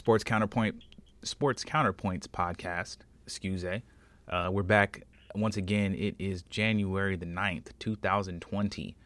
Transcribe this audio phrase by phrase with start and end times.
[0.00, 0.76] Sports Counterpoint
[1.24, 2.96] Sports Counterpoints podcast.
[3.26, 3.82] Excuse me.
[4.26, 5.02] Uh, we're back
[5.34, 5.94] once again.
[5.94, 8.96] It is January the 9th, 2020.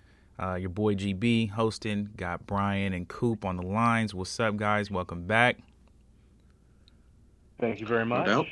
[0.41, 2.11] Uh, your boy GB hosting.
[2.17, 4.15] Got Brian and Coop on the lines.
[4.15, 4.89] What's up, guys?
[4.89, 5.59] Welcome back.
[7.59, 8.29] Thank you very much.
[8.29, 8.47] No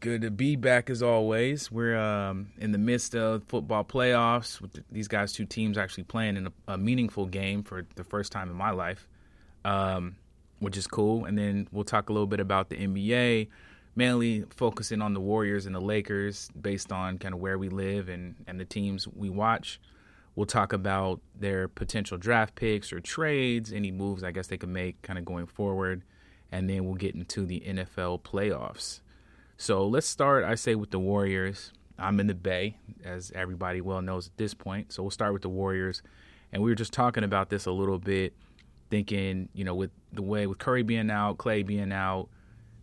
[0.00, 1.70] Good to be back as always.
[1.70, 6.38] We're um, in the midst of football playoffs with these guys, two teams actually playing
[6.38, 9.06] in a, a meaningful game for the first time in my life.
[9.66, 10.16] Um,
[10.58, 11.24] which is cool.
[11.24, 13.48] And then we'll talk a little bit about the NBA,
[13.94, 18.08] mainly focusing on the Warriors and the Lakers based on kind of where we live
[18.08, 19.80] and, and the teams we watch.
[20.34, 24.68] We'll talk about their potential draft picks or trades, any moves I guess they could
[24.68, 26.02] make kind of going forward.
[26.52, 29.00] And then we'll get into the NFL playoffs.
[29.56, 31.72] So let's start, I say, with the Warriors.
[31.98, 34.92] I'm in the Bay, as everybody well knows at this point.
[34.92, 36.02] So we'll start with the Warriors.
[36.52, 38.34] And we were just talking about this a little bit
[38.90, 42.28] thinking, you know, with the way with Curry being out, Clay being out,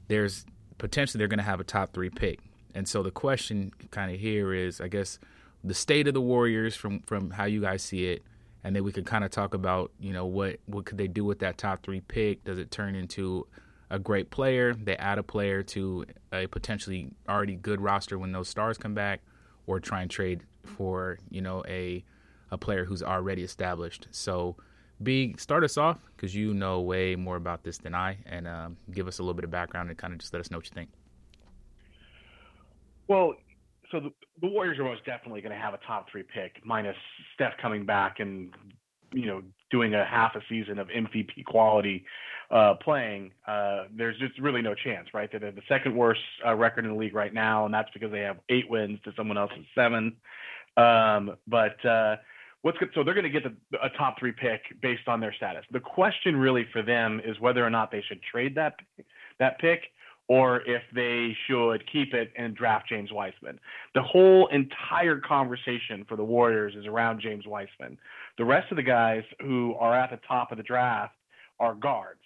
[0.08, 0.46] there's
[0.78, 2.40] potentially they're going to have a top three pick.
[2.76, 5.20] And so the question kind of here is, I guess,
[5.64, 8.24] the state of the Warriors from from how you guys see it,
[8.64, 11.24] and then we could kind of talk about, you know, what what could they do
[11.24, 12.44] with that top three pick?
[12.44, 13.48] Does it turn into
[13.90, 14.74] a great player?
[14.74, 19.22] They add a player to a potentially already good roster when those stars come back,
[19.68, 22.04] or try and trade for you know a
[22.52, 24.08] a player who's already established.
[24.12, 24.58] So
[25.04, 28.78] B, start us off because you know way more about this than I, and um,
[28.92, 30.66] give us a little bit of background and kind of just let us know what
[30.66, 30.90] you think.
[33.08, 33.36] Well,
[33.92, 36.96] so the, the Warriors are most definitely going to have a top three pick, minus
[37.36, 38.54] Steph coming back and
[39.14, 42.06] you know doing a half a season of MVP quality
[42.52, 43.32] uh, playing.
[43.48, 45.30] Uh, there's just really no chance, right?
[45.32, 48.22] They're the second worst uh, record in the league right now, and that's because they
[48.22, 50.16] have eight wins to someone else's seven.
[50.78, 52.18] Um, but uh,
[52.64, 55.34] what's good, so they're going to get the, a top three pick based on their
[55.34, 55.64] status.
[55.72, 58.76] The question really for them is whether or not they should trade that
[59.40, 59.82] that pick
[60.30, 63.60] or if they should keep it and draft James Wiseman.
[63.94, 67.98] The whole entire conversation for the Warriors is around James Wiseman.
[68.38, 71.14] The rest of the guys who are at the top of the draft
[71.60, 72.22] are guards,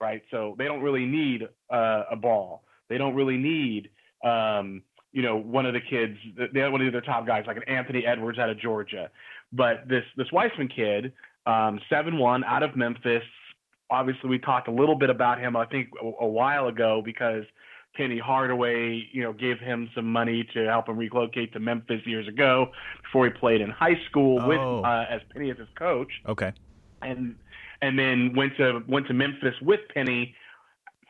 [0.00, 0.22] right?
[0.30, 2.64] So they don't really need uh, a ball.
[2.88, 3.90] They don't really need
[4.24, 4.82] um,
[5.12, 8.04] you know, one of the kids, the, one of their top guys, like an Anthony
[8.06, 9.10] Edwards out of Georgia.
[9.52, 11.12] But this this Wiseman kid,
[11.46, 13.22] um, seven one out of Memphis.
[13.90, 15.54] Obviously, we talked a little bit about him.
[15.54, 17.44] I think a, a while ago because
[17.94, 22.26] Penny Hardaway, you know, gave him some money to help him relocate to Memphis years
[22.26, 22.70] ago
[23.02, 24.48] before he played in high school oh.
[24.48, 26.10] with uh, as Penny as his coach.
[26.26, 26.52] Okay.
[27.02, 27.36] And
[27.82, 30.34] and then went to went to Memphis with Penny.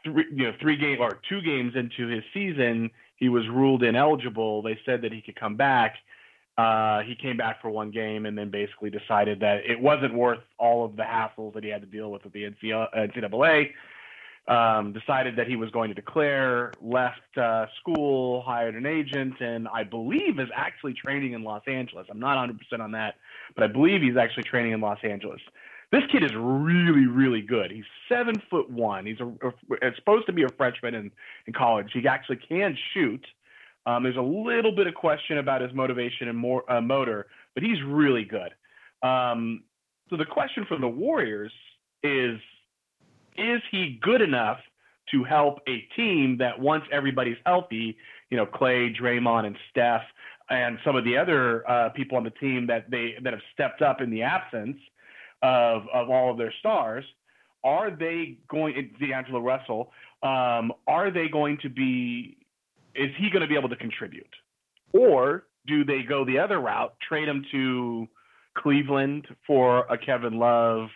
[0.04, 2.90] Three, you know, three game or two games into his season,
[3.22, 4.62] he was ruled ineligible.
[4.62, 5.94] They said that he could come back,
[6.58, 10.40] uh, he came back for one game and then basically decided that it wasn't worth
[10.58, 13.70] all of the hassles that he had to deal with at the NCAA.
[14.48, 19.68] Um, decided that he was going to declare, left uh, school, hired an agent, and
[19.68, 22.08] I believe is actually training in Los Angeles.
[22.10, 23.14] I'm not 100% on that,
[23.54, 25.40] but I believe he's actually training in Los Angeles.
[25.92, 27.70] This kid is really, really good.
[27.70, 29.04] He's seven foot one.
[29.04, 31.10] He's a, a, supposed to be a freshman in,
[31.46, 31.90] in college.
[31.92, 33.24] He actually can shoot.
[33.84, 37.62] Um, there's a little bit of question about his motivation and more uh, motor, but
[37.62, 38.52] he's really good.
[39.06, 39.64] Um,
[40.08, 41.52] so the question for the Warriors
[42.02, 42.40] is:
[43.36, 44.60] Is he good enough
[45.10, 47.98] to help a team that once everybody's healthy,
[48.30, 50.02] you know, Clay, Draymond, and Steph,
[50.48, 53.82] and some of the other uh, people on the team that they that have stepped
[53.82, 54.78] up in the absence
[55.42, 57.04] of of all of their stars,
[57.64, 58.90] are they going?
[59.00, 59.92] D'Angelo Russell,
[60.22, 62.36] um, are they going to be
[62.94, 64.26] is he going to be able to contribute?
[64.92, 68.08] Or do they go the other route, trade him to
[68.58, 70.88] Cleveland for a Kevin Love,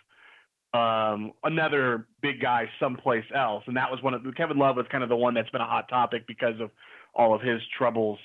[0.74, 3.64] um, another big guy someplace else?
[3.66, 5.66] And that was one of Kevin Love was kind of the one that's been a
[5.66, 6.70] hot topic because of
[7.14, 8.18] all of his troubles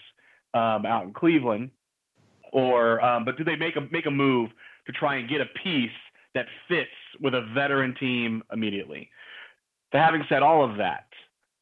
[0.53, 1.71] um, out in Cleveland.
[2.51, 4.49] Or, um, but do they make a make a move
[4.87, 5.89] to try and get a piece
[6.35, 9.09] that fits with a veteran team immediately?
[9.93, 11.03] having said all of that,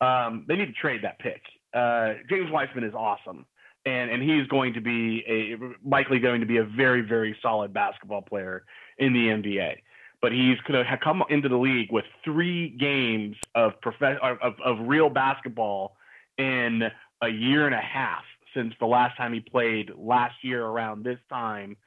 [0.05, 1.41] um, they need to trade that pick
[1.73, 3.45] uh, James Wiseman is awesome,
[3.85, 7.73] and and he's going to be a likely going to be a very very solid
[7.73, 8.63] basketball player
[8.97, 9.75] in the NBA.
[10.21, 14.77] But he's going to come into the league with three games of prof- of, of
[14.81, 15.95] real basketball
[16.37, 16.83] in
[17.21, 18.23] a year and a half
[18.53, 21.77] since the last time he played last year around this time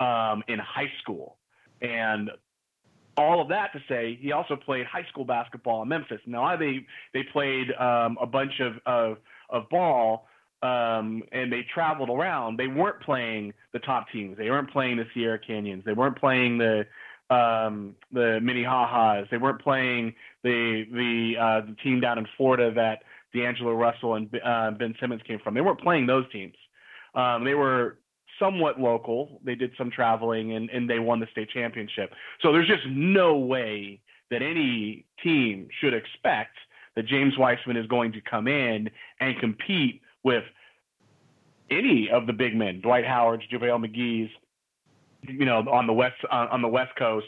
[0.00, 1.37] um, in high school.
[1.80, 2.30] And
[3.16, 6.20] all of that to say, he also played high school basketball in Memphis.
[6.26, 9.18] Now they they played um, a bunch of of,
[9.50, 10.28] of ball
[10.62, 12.58] um, and they traveled around.
[12.58, 14.36] They weren't playing the top teams.
[14.36, 15.84] They weren't playing the Sierra Canyons.
[15.84, 16.86] They weren't playing the
[17.30, 19.28] um, the Minnehaha's.
[19.30, 23.02] They weren't playing the the uh, the team down in Florida that
[23.34, 25.54] D'Angelo Russell and uh, Ben Simmons came from.
[25.54, 26.54] They weren't playing those teams.
[27.14, 27.98] Um, they were
[28.38, 29.40] somewhat local.
[29.44, 32.12] They did some traveling and, and they won the state championship.
[32.42, 34.00] So there's just no way
[34.30, 36.56] that any team should expect
[36.96, 38.90] that James Wiseman is going to come in
[39.20, 40.44] and compete with
[41.70, 44.30] any of the big men, Dwight Howard, JaVale McGee's,
[45.26, 47.26] you know, on the west uh, on the West Coast,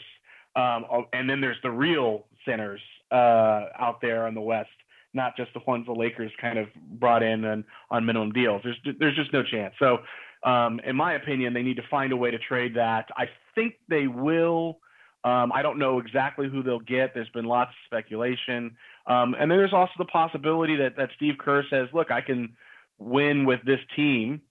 [0.55, 2.81] um, oh, and then there's the real centers
[3.11, 4.69] uh, out there on the West,
[5.13, 6.67] not just the ones the Lakers kind of
[6.99, 8.61] brought in and on minimum deals.
[8.63, 9.73] There's there's just no chance.
[9.79, 9.99] So,
[10.43, 13.09] um, in my opinion, they need to find a way to trade that.
[13.15, 14.79] I think they will.
[15.23, 17.13] Um, I don't know exactly who they'll get.
[17.13, 21.35] There's been lots of speculation, um, and then there's also the possibility that that Steve
[21.39, 22.55] Kerr says, "Look, I can
[22.97, 24.41] win with this team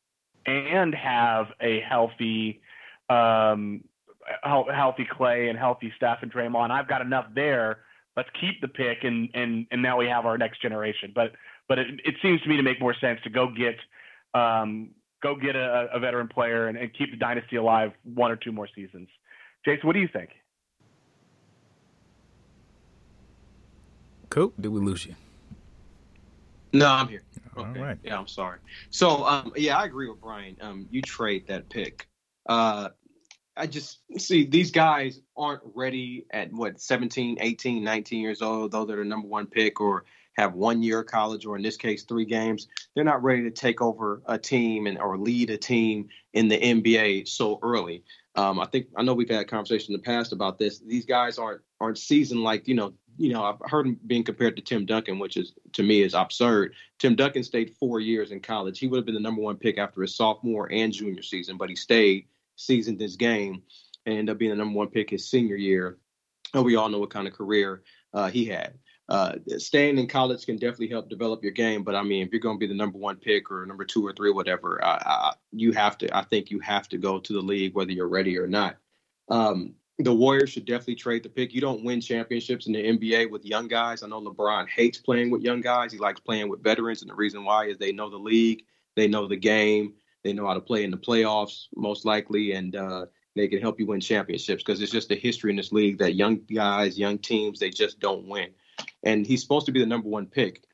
[0.46, 2.60] and have a healthy."
[3.08, 3.84] Um,
[4.44, 6.70] healthy Clay and healthy Steph and Draymond.
[6.70, 7.80] I've got enough there
[8.16, 11.12] let's keep the pick and and and now we have our next generation.
[11.14, 11.32] But
[11.68, 13.76] but it, it seems to me to make more sense to go get
[14.38, 14.90] um,
[15.22, 18.52] go get a, a veteran player and, and keep the dynasty alive one or two
[18.52, 19.08] more seasons.
[19.64, 20.30] Jason, what do you think?
[24.30, 24.52] Cool.
[24.58, 25.14] Did we lose you?
[26.72, 27.22] No, I'm here.
[27.56, 27.80] Okay.
[27.80, 27.98] All right.
[28.02, 28.60] Yeah, I'm sorry.
[28.90, 30.56] So, um, yeah, I agree with Brian.
[30.60, 32.06] Um, you trade that pick.
[32.46, 32.90] Uh,
[33.56, 38.84] I just see these guys aren't ready at what 17, 18, 19 years old, though
[38.84, 40.04] they're the number one pick or
[40.40, 42.68] have one year of college or in this case three games.
[42.94, 46.58] They're not ready to take over a team and or lead a team in the
[46.58, 48.04] NBA so early.
[48.34, 50.78] Um, I think I know we've had a conversation in the past about this.
[50.78, 54.56] These guys aren't aren't seasoned like you know you know I've heard him being compared
[54.56, 56.74] to Tim Duncan, which is to me is absurd.
[56.98, 58.78] Tim Duncan stayed four years in college.
[58.78, 61.68] He would have been the number one pick after his sophomore and junior season, but
[61.68, 62.26] he stayed
[62.56, 63.62] seasoned this game
[64.06, 65.98] and ended up being the number one pick his senior year.
[66.54, 67.82] And we all know what kind of career
[68.12, 68.74] uh, he had.
[69.10, 72.40] Uh, staying in college can definitely help develop your game, but I mean, if you're
[72.40, 74.80] going to be the number one pick or number two or three, whatever,
[75.50, 76.16] you have to.
[76.16, 78.76] I think you have to go to the league whether you're ready or not.
[79.28, 81.52] Um, the Warriors should definitely trade the pick.
[81.52, 84.04] You don't win championships in the NBA with young guys.
[84.04, 85.92] I know LeBron hates playing with young guys.
[85.92, 88.62] He likes playing with veterans, and the reason why is they know the league,
[88.94, 92.76] they know the game, they know how to play in the playoffs, most likely, and
[92.76, 95.98] uh, they can help you win championships because it's just a history in this league
[95.98, 98.50] that young guys, young teams, they just don't win.
[99.02, 100.64] And he's supposed to be the number one pick.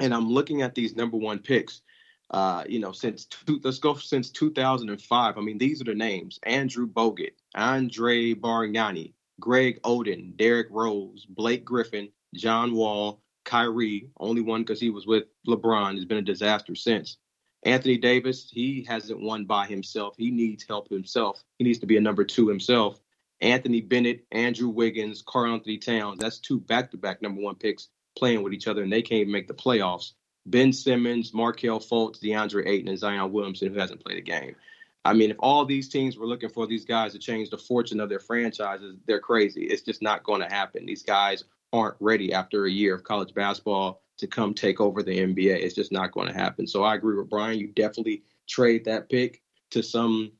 [0.00, 1.82] And I'm looking at these number one picks.
[2.30, 5.38] Uh, you know, since two, let's go since 2005.
[5.38, 11.64] I mean, these are the names: Andrew Bogut, Andre Bargnani, Greg Oden, Derrick Rose, Blake
[11.64, 14.10] Griffin, John Wall, Kyrie.
[14.20, 15.94] Only one because he was with LeBron.
[15.94, 17.16] Has been a disaster since.
[17.64, 20.14] Anthony Davis, he hasn't won by himself.
[20.16, 21.42] He needs help himself.
[21.58, 23.00] He needs to be a number two himself.
[23.40, 28.42] Anthony Bennett, Andrew Wiggins, Karl-Anthony Towns, that's two back to back number one picks playing
[28.42, 30.12] with each other, and they can't even make the playoffs.
[30.46, 34.56] Ben Simmons, Markelle Fultz, DeAndre Ayton, and Zion Williamson, who hasn't played a game.
[35.04, 38.00] I mean, if all these teams were looking for these guys to change the fortune
[38.00, 39.64] of their franchises, they're crazy.
[39.64, 40.86] It's just not going to happen.
[40.86, 45.18] These guys aren't ready after a year of college basketball to come take over the
[45.18, 45.62] NBA.
[45.62, 46.66] It's just not going to happen.
[46.66, 47.58] So I agree with Brian.
[47.58, 50.32] You definitely trade that pick to some,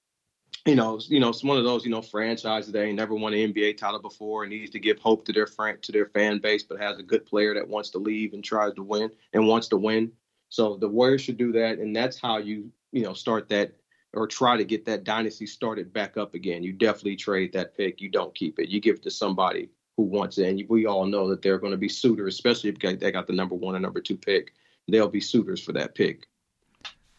[0.69, 3.33] you know, you know, it's one of those, you know, franchises that ain't never won
[3.33, 6.39] an NBA title before and needs to give hope to their friend to their fan
[6.39, 9.49] base, but has a good player that wants to leave and tries to win and
[9.49, 10.13] wants to win.
[10.51, 13.73] So the Warriors should do that, and that's how you, you know, start that
[14.15, 16.63] or try to get that dynasty started back up again.
[16.63, 18.01] You definitely trade that pick.
[18.01, 18.69] You don't keep it.
[18.69, 20.49] You give it to somebody who wants it.
[20.49, 23.33] And we all know that they're going to be suitors, especially if they got the
[23.33, 24.55] number one and number two pick.
[24.87, 26.27] They'll be suitors for that pick.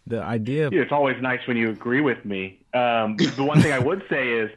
[0.10, 2.60] The idea of- yeah, it's always nice when you agree with me.
[2.74, 4.52] Um, the one thing I would say is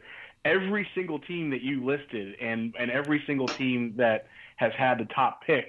[0.45, 5.05] every single team that you listed and, and every single team that has had the
[5.15, 5.67] top pick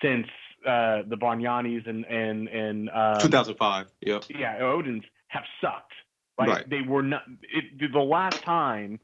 [0.00, 0.26] since
[0.66, 3.86] uh, the Bargnanis and and and um, 2005.
[4.00, 4.24] Yep.
[4.30, 5.92] Yeah, Odens have sucked.
[6.38, 6.70] Like right.
[6.70, 7.22] they were not.
[7.42, 8.98] It, the last time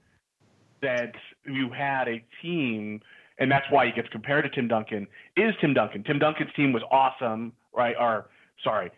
[0.82, 3.00] that you had a team,
[3.38, 5.06] and that's why he gets compared to Tim Duncan,
[5.37, 6.02] is Tim Duncan.
[6.02, 7.94] Tim Duncan's team was awesome, right?
[7.99, 8.30] Or,
[8.64, 8.90] sorry,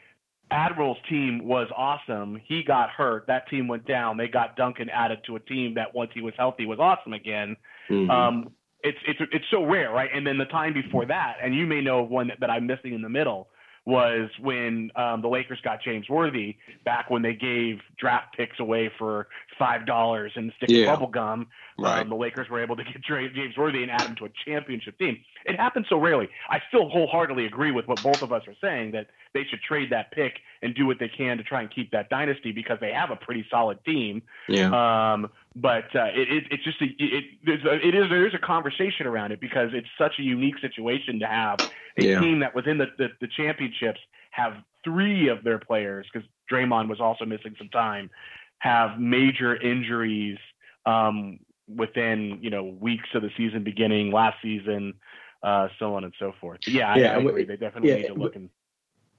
[0.52, 2.40] Admiral's team was awesome.
[2.46, 3.26] He got hurt.
[3.26, 4.16] That team went down.
[4.16, 7.56] They got Duncan added to a team that once he was healthy was awesome again.
[7.90, 8.10] Mm-hmm.
[8.10, 8.50] Um,
[8.82, 10.10] it's it's it's so rare, right?
[10.12, 12.92] And then the time before that, and you may know one that, that I'm missing
[12.94, 13.48] in the middle
[13.84, 18.90] was when um, the Lakers got James Worthy back when they gave draft picks away
[18.98, 19.26] for
[19.58, 20.82] five dollars and stick yeah.
[20.82, 21.48] of bubble gum.
[21.78, 22.00] Right.
[22.00, 23.02] Um, the Lakers were able to get
[23.34, 25.18] James Worthy and add him to a championship team.
[25.44, 26.28] It happens so rarely.
[26.48, 29.90] I still wholeheartedly agree with what both of us are saying that they should trade
[29.90, 32.92] that pick and do what they can to try and keep that dynasty because they
[32.92, 34.22] have a pretty solid team.
[34.48, 34.66] Yeah.
[35.12, 38.38] Um, but uh, it, it, it's just a, it, there's a, it is there's a
[38.38, 41.58] conversation around it because it's such a unique situation to have
[41.98, 42.20] a yeah.
[42.20, 44.00] team that within the, the, the championships
[44.30, 48.10] have three of their players because Draymond was also missing some time
[48.58, 50.38] have major injuries
[50.86, 51.38] um,
[51.68, 54.94] within you know weeks of the season beginning last season,
[55.42, 56.60] uh, so on and so forth.
[56.64, 57.44] But yeah, yeah, I, I agree.
[57.44, 58.50] They definitely yeah, need to look and.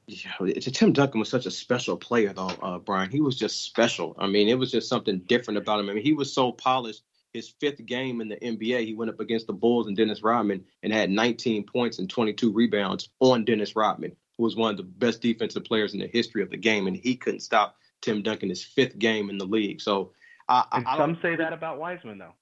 [0.06, 3.10] Yeah, Tim Duncan was such a special player, though, uh, Brian.
[3.10, 4.18] He was just special.
[4.20, 5.90] I mean, it was just something different about him.
[5.90, 7.04] I mean, he was so polished.
[7.32, 10.66] His fifth game in the NBA, he went up against the Bulls and Dennis Rodman
[10.84, 14.84] and had 19 points and 22 rebounds on Dennis Rodman, who was one of the
[14.84, 18.50] best defensive players in the history of the game, and he couldn't stop Tim Duncan
[18.50, 19.80] his fifth game in the league.
[19.80, 20.12] So
[20.50, 22.34] uh, I, some say that about Wiseman though.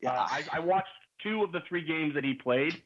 [0.00, 0.88] Yeah, uh, I, I, watched
[1.22, 2.82] two of the three games that he played,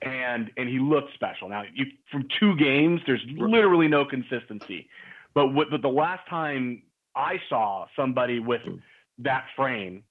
[0.00, 1.48] and and he looked special.
[1.48, 4.88] Now, you, from two games, there's literally no consistency.
[5.34, 6.82] But what, but the last time
[7.16, 8.76] I saw somebody with hmm.
[9.18, 10.04] that frame,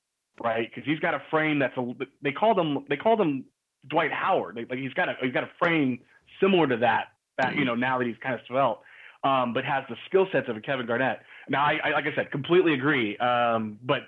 [0.44, 0.70] right?
[0.70, 3.46] Because he's got a frame that's a they called him they called him
[3.88, 4.58] Dwight Howard.
[4.70, 6.00] Like he's got a he's got a frame
[6.42, 7.06] similar to that.
[7.38, 7.68] That you hmm.
[7.68, 8.82] know now that he's kind of svelte,
[9.24, 11.22] um, but has the skill sets of a Kevin Garnett.
[11.52, 13.18] Now, I, I like I said, completely agree.
[13.18, 14.04] Um, but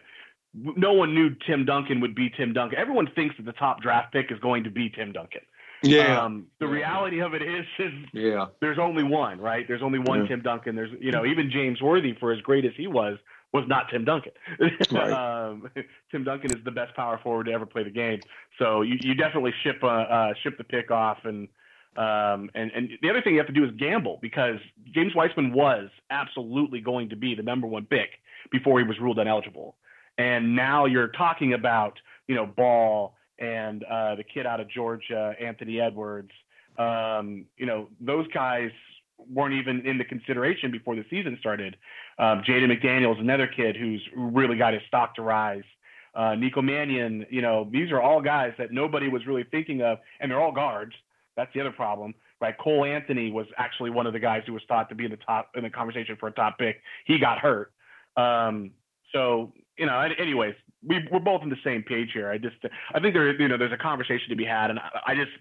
[0.54, 2.80] no one knew Tim Duncan would be Tim Duncan.
[2.80, 5.42] Everyone thinks that the top draft pick is going to be Tim Duncan.
[5.84, 6.24] Yeah.
[6.24, 8.46] Um, the reality of it is, is yeah.
[8.62, 9.68] there's only one, right?
[9.68, 10.28] There's only one yeah.
[10.30, 10.76] Tim Duncan.
[10.76, 13.18] There's, you know, even James Worthy, for as great as he was,
[13.52, 14.32] was not Tim Duncan.
[14.92, 15.12] Right.
[15.12, 15.70] um,
[16.12, 18.22] Tim Duncan is the best power forward to ever play the game.
[18.58, 21.50] So you, you definitely ship uh, uh, ship the pick off and
[21.96, 24.58] um, and, and the other thing you have to do is gamble because
[24.94, 28.10] James Wiseman was absolutely going to be the number one pick
[28.52, 29.76] before he was ruled ineligible.
[30.18, 35.36] And now you're talking about, you know, Ball and uh, the kid out of Georgia,
[35.40, 36.32] Anthony Edwards.
[36.78, 38.72] Um, you know, those guys
[39.32, 41.78] weren't even in the consideration before the season started.
[42.18, 45.64] Um, Jaden McDaniels, another kid who's really got his stock to rise.
[46.16, 49.98] Uh, Nico Mannion, you know, these are all guys that nobody was really thinking of,
[50.20, 50.94] and they're all guards.
[51.36, 52.56] That's the other problem, right?
[52.58, 55.18] Cole Anthony was actually one of the guys who was thought to be in the
[55.18, 56.82] top in the conversation for a top pick.
[57.06, 57.72] He got hurt.
[58.18, 58.72] Um,
[59.12, 62.30] so you know, anyways, we we're both on the same page here.
[62.30, 62.58] I just
[62.94, 65.32] I think there you know there's a conversation to be had, and I, I just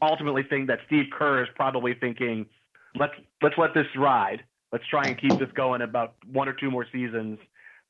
[0.00, 2.46] ultimately think that Steve Kerr is probably thinking,
[2.94, 4.44] let's let's let this ride.
[4.72, 7.38] Let's try and keep this going about one or two more seasons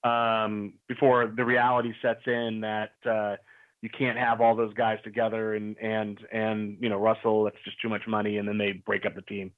[0.03, 3.37] um, before the reality sets in that uh,
[3.83, 7.81] you can't have all those guys together and and and you know Russell that's just
[7.83, 9.51] too much money and then they break up the team.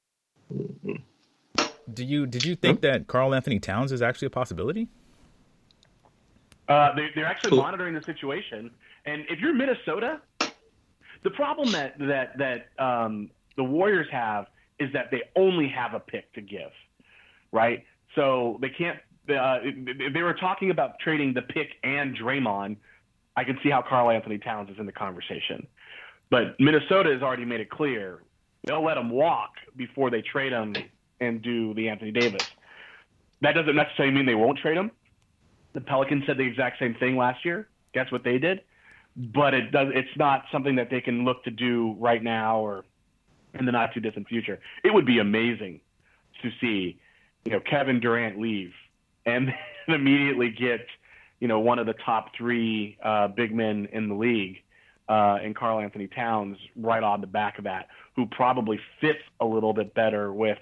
[1.92, 4.88] Do you did you think that Karl-Anthony Towns is actually a possibility?
[6.66, 7.58] Uh, they, they're actually cool.
[7.58, 8.70] monitoring the situation,
[9.04, 10.22] and if you're Minnesota,
[11.22, 14.46] the problem that that that um, the Warriors have
[14.80, 16.72] is that they only have a pick to give,
[17.52, 17.84] right?
[18.14, 18.98] So they can't.
[19.28, 19.58] Uh,
[20.12, 22.76] they were talking about trading the pick and Draymond
[23.36, 25.66] I can see how Karl-Anthony Towns is in the conversation.
[26.30, 28.20] But Minnesota has already made it clear
[28.64, 30.74] they'll let him walk before they trade him
[31.20, 32.46] and do the Anthony Davis.
[33.42, 34.90] That doesn't necessarily mean they won't trade him.
[35.74, 37.68] The Pelicans said the exact same thing last year.
[37.92, 38.62] Guess what they did?
[39.16, 39.88] But it does.
[39.94, 42.84] It's not something that they can look to do right now or
[43.52, 44.60] in the not too distant future.
[44.82, 45.80] It would be amazing
[46.42, 46.98] to see,
[47.44, 48.72] you know, Kevin Durant leave
[49.26, 49.52] and
[49.88, 50.86] immediately get
[51.44, 54.62] you know, one of the top three uh, big men in the league,
[55.10, 59.74] uh, and Karl-Anthony Towns right on the back of that, who probably fits a little
[59.74, 60.56] bit better with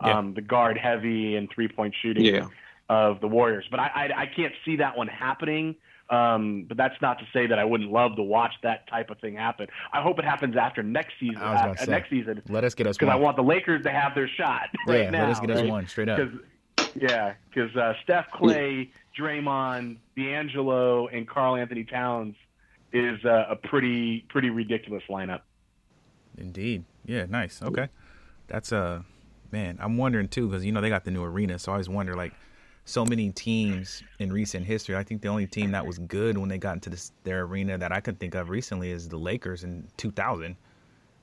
[0.00, 0.32] um, yeah.
[0.34, 2.48] the guard heavy and three point shooting yeah.
[2.88, 3.64] of the Warriors.
[3.70, 5.76] But I, I, I can't see that one happening.
[6.10, 9.20] Um, but that's not to say that I wouldn't love to watch that type of
[9.20, 9.68] thing happen.
[9.92, 11.36] I hope it happens after next season.
[11.36, 12.42] Uh, next season.
[12.48, 15.10] Let us get us because I want the Lakers to have their shot right yeah,
[15.10, 15.20] now.
[15.20, 15.64] Let us get right?
[15.64, 16.18] us one straight up.
[16.94, 22.36] Yeah, because uh, Steph Clay, Draymond, D'Angelo, and Karl-Anthony Towns
[22.92, 25.40] is a, a pretty pretty ridiculous lineup.
[26.38, 26.84] Indeed.
[27.04, 27.26] Yeah.
[27.28, 27.62] Nice.
[27.62, 27.88] Okay.
[28.46, 29.02] That's a uh,
[29.50, 29.78] man.
[29.80, 32.14] I'm wondering too because you know they got the new arena, so I always wonder
[32.14, 32.32] like
[32.84, 34.96] so many teams in recent history.
[34.96, 37.78] I think the only team that was good when they got into this, their arena
[37.78, 40.56] that I could think of recently is the Lakers in 2000.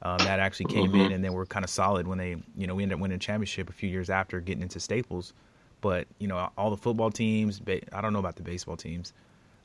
[0.04, 1.02] Um, that actually came mm-hmm.
[1.02, 3.18] in and they were kind of solid when they, you know, we ended up winning
[3.18, 5.34] a championship a few years after getting into Staples.
[5.82, 7.62] But you know, all the football teams.
[7.92, 9.14] I don't know about the baseball teams,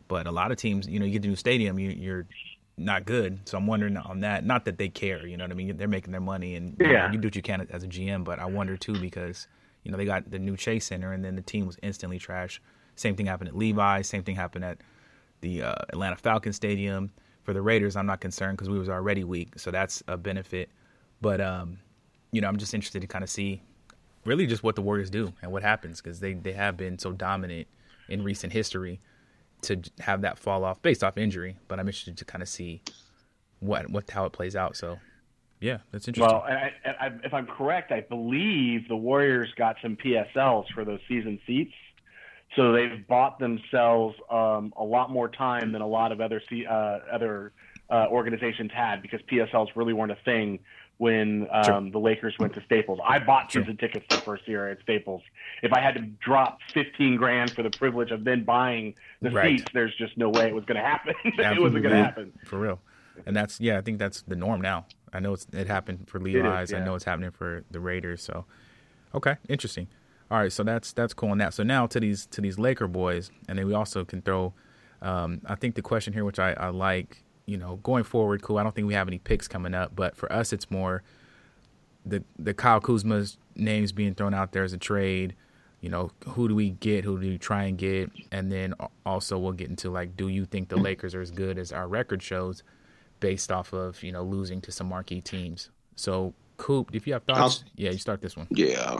[0.08, 0.88] but a lot of teams.
[0.88, 2.26] You know, you get the new stadium, you, you're
[2.78, 3.38] not good.
[3.49, 4.44] So I'm wondering on that.
[4.44, 5.26] Not that they care.
[5.26, 5.76] You know what I mean?
[5.76, 7.06] They're making their money, and you, yeah.
[7.06, 8.25] know, you do what you can as a GM.
[8.25, 9.46] But I wonder too because
[9.85, 12.61] you know they got the new Chase Center, and then the team was instantly trash.
[12.96, 14.08] Same thing happened at Levi's.
[14.08, 14.78] Same thing happened at
[15.42, 17.11] the uh, Atlanta Falcons Stadium.
[17.44, 20.68] For the Raiders, I'm not concerned because we was already weak, so that's a benefit.
[21.20, 21.78] But um,
[22.32, 23.62] you know, I'm just interested to kind of see
[24.26, 27.12] really just what the Warriors do and what happens because they they have been so
[27.12, 27.68] dominant
[28.09, 29.00] in recent history
[29.62, 31.56] to have that fall off based off injury.
[31.68, 32.83] But I'm interested to kind of see
[33.61, 34.76] what what how it plays out.
[34.76, 34.99] So
[35.61, 36.37] yeah, that's interesting.
[36.37, 41.00] Well, I, I, if I'm correct, I believe the Warriors got some PSLs for those
[41.09, 41.73] season seats.
[42.54, 46.99] So they've bought themselves um, a lot more time than a lot of other uh,
[47.12, 47.52] other
[47.90, 50.59] uh, organizations had because PSLs really weren't a thing
[50.99, 51.91] when um, sure.
[51.91, 52.99] the Lakers went to Staples.
[53.07, 53.62] I bought sure.
[53.62, 55.23] season tickets the first year at Staples.
[55.62, 59.59] If I had to drop fifteen grand for the privilege of then buying the right.
[59.59, 61.15] seats, there's just no way it was going to happen.
[61.25, 62.81] it wasn't going to happen for real.
[63.25, 64.87] And that's yeah, I think that's the norm now.
[65.12, 66.73] I know it's it happened for Levi's.
[66.73, 66.79] Yeah.
[66.79, 68.23] I know it's happening for the Raiders.
[68.23, 68.45] So
[69.15, 69.88] okay, interesting.
[70.31, 71.55] All right, so that's that's cool on that.
[71.55, 74.55] So now to these to these Laker boys, and then we also can throw.
[75.03, 78.59] Um, I think the question here, which I, I like, you know, going forward, cool.
[78.59, 81.03] I don't think we have any picks coming up, but for us, it's more
[82.05, 85.35] the the Kyle Kuzma's names being thrown out there as a trade.
[85.81, 87.05] You know, who do we get?
[87.05, 88.11] Who do we try and get?
[88.33, 88.75] And then
[89.05, 91.87] also we'll get into like, do you think the Lakers are as good as our
[91.87, 92.62] record shows,
[93.21, 95.71] based off of you know losing to some marquee teams?
[95.95, 98.49] So, Coop, if you have thoughts, I'll, yeah, you start this one.
[98.50, 98.99] Yeah,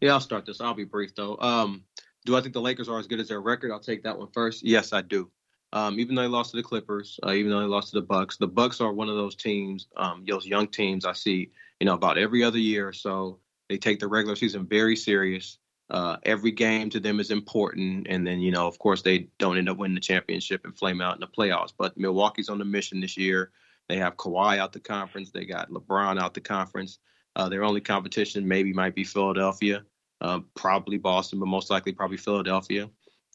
[0.00, 0.60] yeah, I'll start this.
[0.60, 1.36] I'll be brief though.
[1.38, 1.84] Um,
[2.24, 3.72] do I think the Lakers are as good as their record?
[3.72, 4.64] I'll take that one first.
[4.64, 5.30] Yes, I do.
[5.72, 8.06] Um, even though they lost to the Clippers, uh, even though they lost to the
[8.06, 11.84] Bucks, the Bucks are one of those teams, um, those young teams I see, you
[11.84, 13.38] know, about every other year or so.
[13.68, 15.58] They take the regular season very serious.
[15.90, 19.56] Uh, every game to them is important, and then you know, of course, they don't
[19.56, 21.72] end up winning the championship and flame out in the playoffs.
[21.76, 23.50] But Milwaukee's on the mission this year.
[23.88, 25.30] They have Kawhi out the conference.
[25.30, 26.98] They got LeBron out the conference.
[27.36, 29.82] Uh, their only competition maybe might be Philadelphia,
[30.20, 32.90] uh, probably Boston, but most likely probably Philadelphia.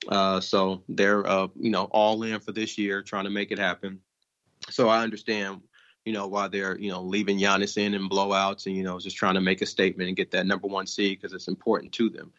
[0.07, 3.59] Uh, so they're uh, you know all in for this year, trying to make it
[3.59, 3.99] happen.
[4.69, 5.61] So I understand,
[6.05, 9.17] you know, why they're you know leaving Giannis in and blowouts, and you know just
[9.17, 12.09] trying to make a statement and get that number one seed because it's important to
[12.09, 12.31] them.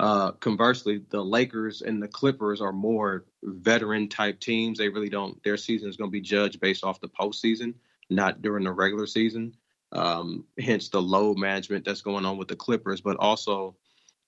[0.00, 4.78] Uh, conversely, the Lakers and the Clippers are more veteran type teams.
[4.78, 5.42] They really don't.
[5.42, 7.74] Their season is going to be judged based off the postseason,
[8.08, 9.54] not during the regular season.
[9.90, 13.74] Um, hence the load management that's going on with the Clippers, but also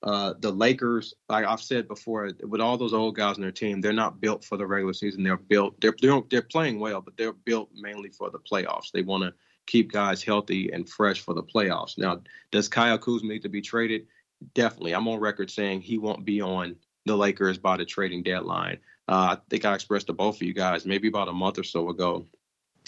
[0.03, 3.81] uh, the Lakers, like I've said before, with all those old guys in their team,
[3.81, 5.23] they're not built for the regular season.
[5.23, 5.79] They're built.
[5.81, 8.93] They're they're, they're playing well, but they're built mainly for the playoffs.
[8.93, 9.35] They want to
[9.67, 11.99] keep guys healthy and fresh for the playoffs.
[11.99, 14.07] Now, does Kyle Kuzma need to be traded?
[14.55, 14.95] Definitely.
[14.95, 18.79] I'm on record saying he won't be on the Lakers by the trading deadline.
[19.07, 21.65] Uh, I think I expressed to both of you guys maybe about a month or
[21.65, 22.27] so ago.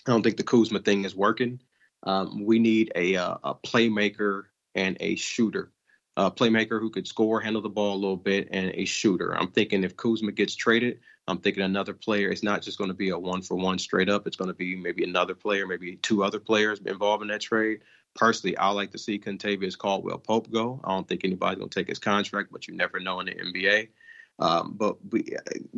[0.07, 1.61] I don't think the Kuzma thing is working.
[2.05, 4.44] Um, we need a, uh, a playmaker
[4.75, 5.72] and a shooter
[6.16, 9.37] a playmaker who could score, handle the ball a little bit, and a shooter.
[9.37, 12.29] I'm thinking if Kuzma gets traded, I'm thinking another player.
[12.31, 14.27] It's not just going to be a one for one straight up.
[14.27, 17.81] It's going to be maybe another player, maybe two other players involved in that trade.
[18.14, 20.81] Personally, I like to see Kentavious Caldwell Pope go.
[20.85, 23.33] I don't think anybody's going to take his contract, but you never know in the
[23.33, 23.88] NBA.
[24.38, 25.37] Um, but we,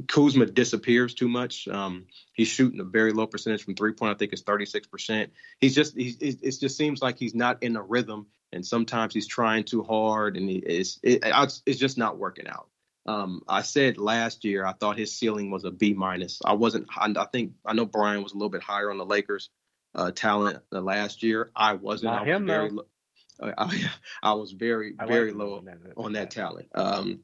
[0.08, 1.68] Kuzma disappears too much.
[1.68, 4.14] Um, he's shooting a very low percentage from three point.
[4.14, 5.28] I think it's 36%.
[5.60, 8.26] He's just, he's, it just seems like he's not in a rhythm.
[8.54, 11.22] And sometimes he's trying too hard and he is, it,
[11.66, 12.68] it's just not working out.
[13.06, 16.40] Um, I said last year I thought his ceiling was a B minus.
[16.44, 16.88] I wasn't.
[16.96, 19.50] I, I, think I know Brian was a little bit higher on the Lakers
[19.94, 21.50] uh, talent the last year.
[21.54, 22.12] I wasn't.
[22.12, 22.86] Not I was him very, though.
[23.58, 23.90] I,
[24.22, 26.68] I, was very very low on that, on that talent.
[26.74, 27.20] Um,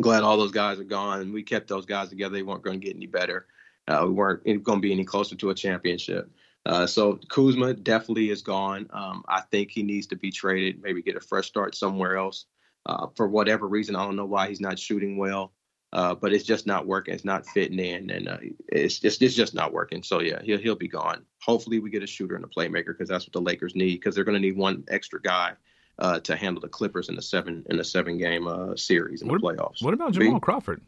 [0.00, 1.20] glad all those guys are gone.
[1.20, 2.34] And we kept those guys together.
[2.34, 3.46] They weren't going to get any better.
[3.86, 6.30] Uh, we weren't going to be any closer to a championship.
[6.64, 8.88] Uh, so Kuzma definitely is gone.
[8.92, 12.46] Um, I think he needs to be traded, maybe get a fresh start somewhere else.
[12.86, 15.52] Uh, for whatever reason, I don't know why he's not shooting well,
[15.92, 17.14] uh, but it's just not working.
[17.14, 20.02] It's not fitting in, and uh, it's just it's just not working.
[20.02, 21.24] So yeah, he'll he'll be gone.
[21.42, 24.14] Hopefully, we get a shooter and a playmaker because that's what the Lakers need because
[24.14, 25.52] they're going to need one extra guy
[25.98, 29.28] uh, to handle the Clippers in the seven in the seven game uh, series in
[29.28, 29.82] what, the playoffs.
[29.82, 30.40] What about Jamal B?
[30.40, 30.82] Crawford?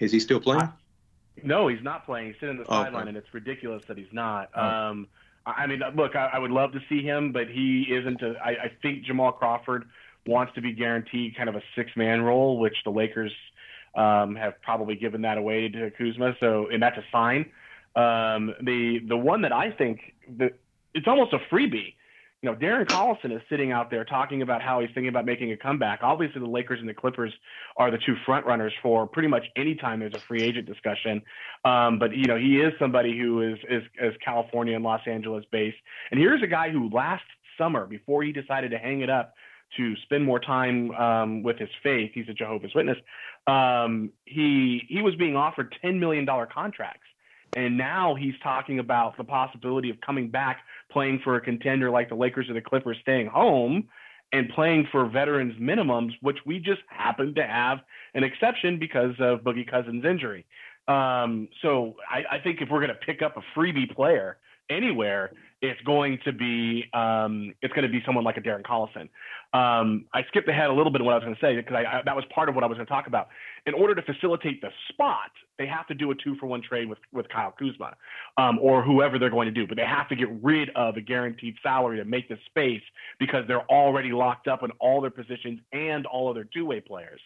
[0.00, 0.62] Is he still playing?
[0.62, 0.70] I,
[1.44, 2.28] no, he's not playing.
[2.28, 4.50] He's sitting in the oh, sideline, and it's ridiculous that he's not.
[4.54, 4.62] Oh.
[4.62, 5.08] Um,
[5.46, 8.22] I mean, look, I, I, would love to see him, but he isn't.
[8.22, 9.84] A, I, I think Jamal Crawford
[10.26, 13.32] wants to be guaranteed kind of a six man role, which the Lakers
[13.94, 16.34] um, have probably given that away to Kuzma.
[16.40, 17.46] So, and that's a sign.
[17.96, 20.00] Um, the the one that I think
[20.38, 20.52] that
[20.94, 21.94] it's almost a freebie
[22.42, 25.52] you know, Darren Collison is sitting out there talking about how he's thinking about making
[25.52, 26.00] a comeback.
[26.02, 27.32] Obviously, the Lakers and the Clippers
[27.76, 31.20] are the two front runners for pretty much any time there's a free agent discussion.
[31.66, 35.44] Um, but you know, he is somebody who is, is is California and Los Angeles
[35.52, 35.76] based.
[36.10, 37.24] And here's a guy who last
[37.58, 39.34] summer, before he decided to hang it up
[39.76, 42.10] to spend more time um, with his faith.
[42.14, 42.96] He's a Jehovah's Witness.
[43.46, 47.06] Um, he he was being offered ten million dollar contracts,
[47.54, 52.08] and now he's talking about the possibility of coming back, playing for a contender like
[52.08, 53.88] the Lakers or the Clippers, staying home,
[54.32, 57.78] and playing for veterans minimums, which we just happen to have
[58.14, 60.46] an exception because of Boogie Cousins' injury.
[60.88, 64.38] Um, so I, I think if we're going to pick up a freebie player
[64.70, 69.08] anywhere, it's going to be um, it's going to be someone like a Darren Collison.
[69.52, 71.74] Um, I skipped ahead a little bit of what I was going to say because
[71.74, 73.28] I, I, that was part of what I was going to talk about.
[73.66, 76.88] In order to facilitate the spot, they have to do a two for one trade
[76.88, 77.94] with with Kyle Kuzma
[78.38, 81.00] um, or whoever they're going to do, but they have to get rid of a
[81.00, 82.82] guaranteed salary to make the space
[83.18, 86.80] because they're already locked up in all their positions and all of their two way
[86.80, 87.20] players.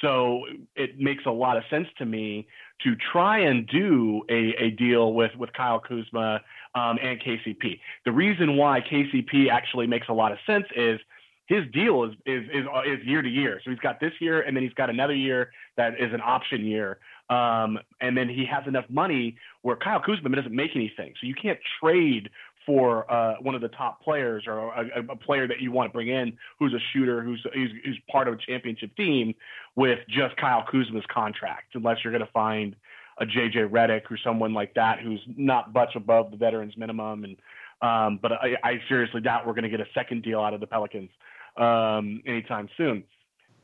[0.00, 0.42] So
[0.76, 2.46] it makes a lot of sense to me
[2.84, 6.40] to try and do a, a deal with, with Kyle Kuzma
[6.74, 7.80] um, and KCP.
[8.04, 11.00] The reason why KCP actually makes a lot of sense is
[11.46, 13.60] his deal is, is is is year to year.
[13.64, 16.64] So he's got this year, and then he's got another year that is an option
[16.64, 16.98] year.
[17.30, 21.14] Um, and then he has enough money where Kyle Kuzma doesn't make anything.
[21.20, 22.30] So you can't trade
[22.68, 25.92] for uh, one of the top players or a, a, player that you want to
[25.92, 29.34] bring in who's a shooter, who's, who's, who's part of a championship team
[29.74, 32.76] with just Kyle Kuzma's contract, unless you're going to find
[33.20, 37.24] a JJ Redick or someone like that who's not much above the veterans minimum.
[37.24, 37.36] And
[37.80, 40.60] um, but I, I, seriously doubt we're going to get a second deal out of
[40.60, 41.10] the Pelicans
[41.56, 43.04] um, anytime soon.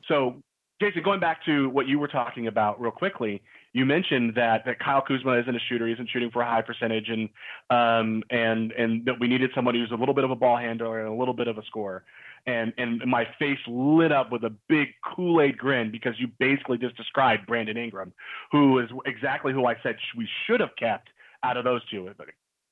[0.06, 0.36] So,
[0.80, 4.78] Jason, going back to what you were talking about real quickly, you mentioned that, that
[4.78, 5.86] Kyle Kuzma isn't a shooter.
[5.86, 7.28] He isn't shooting for a high percentage, and
[7.70, 11.00] um, and and that we needed someone who's a little bit of a ball handler
[11.00, 12.04] and a little bit of a scorer.
[12.46, 16.76] And and my face lit up with a big Kool Aid grin because you basically
[16.76, 18.12] just described Brandon Ingram,
[18.52, 21.08] who is exactly who I said we should have kept
[21.42, 22.10] out of those two.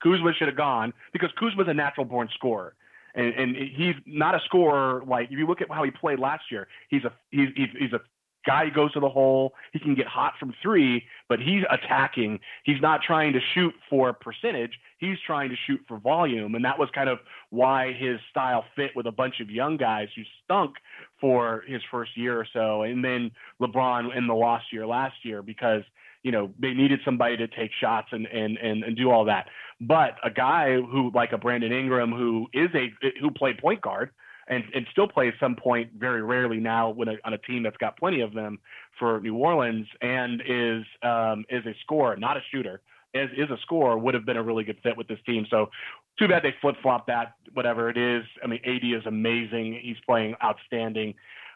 [0.02, 2.74] Kuzma should have gone because Kuzma's a natural born scorer.
[3.14, 6.44] And, and he's not a scorer like if you look at how he played last
[6.50, 8.00] year, he's a he's he's, he's a
[8.44, 9.54] guy goes to the hole.
[9.72, 12.40] He can get hot from three, but he's attacking.
[12.64, 14.72] He's not trying to shoot for percentage.
[14.98, 16.54] He's trying to shoot for volume.
[16.54, 17.18] And that was kind of
[17.50, 20.76] why his style fit with a bunch of young guys who stunk
[21.20, 22.82] for his first year or so.
[22.82, 25.82] And then LeBron in the lost year last year because,
[26.22, 29.46] you know, they needed somebody to take shots and, and, and, and do all that.
[29.80, 34.10] But a guy who, like a Brandon Ingram, who is a, who played point guard,
[34.52, 37.76] and, and still plays some point very rarely now when a, on a team that's
[37.78, 38.58] got plenty of them
[38.98, 42.82] for New Orleans and is um, is a scorer, not a shooter.
[43.14, 45.46] Is is a scorer would have been a really good fit with this team.
[45.50, 45.70] So
[46.18, 47.34] too bad they flip flop that.
[47.54, 49.80] Whatever it is, I mean, AD is amazing.
[49.82, 51.14] He's playing outstanding.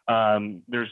[0.08, 0.88] Um, there's.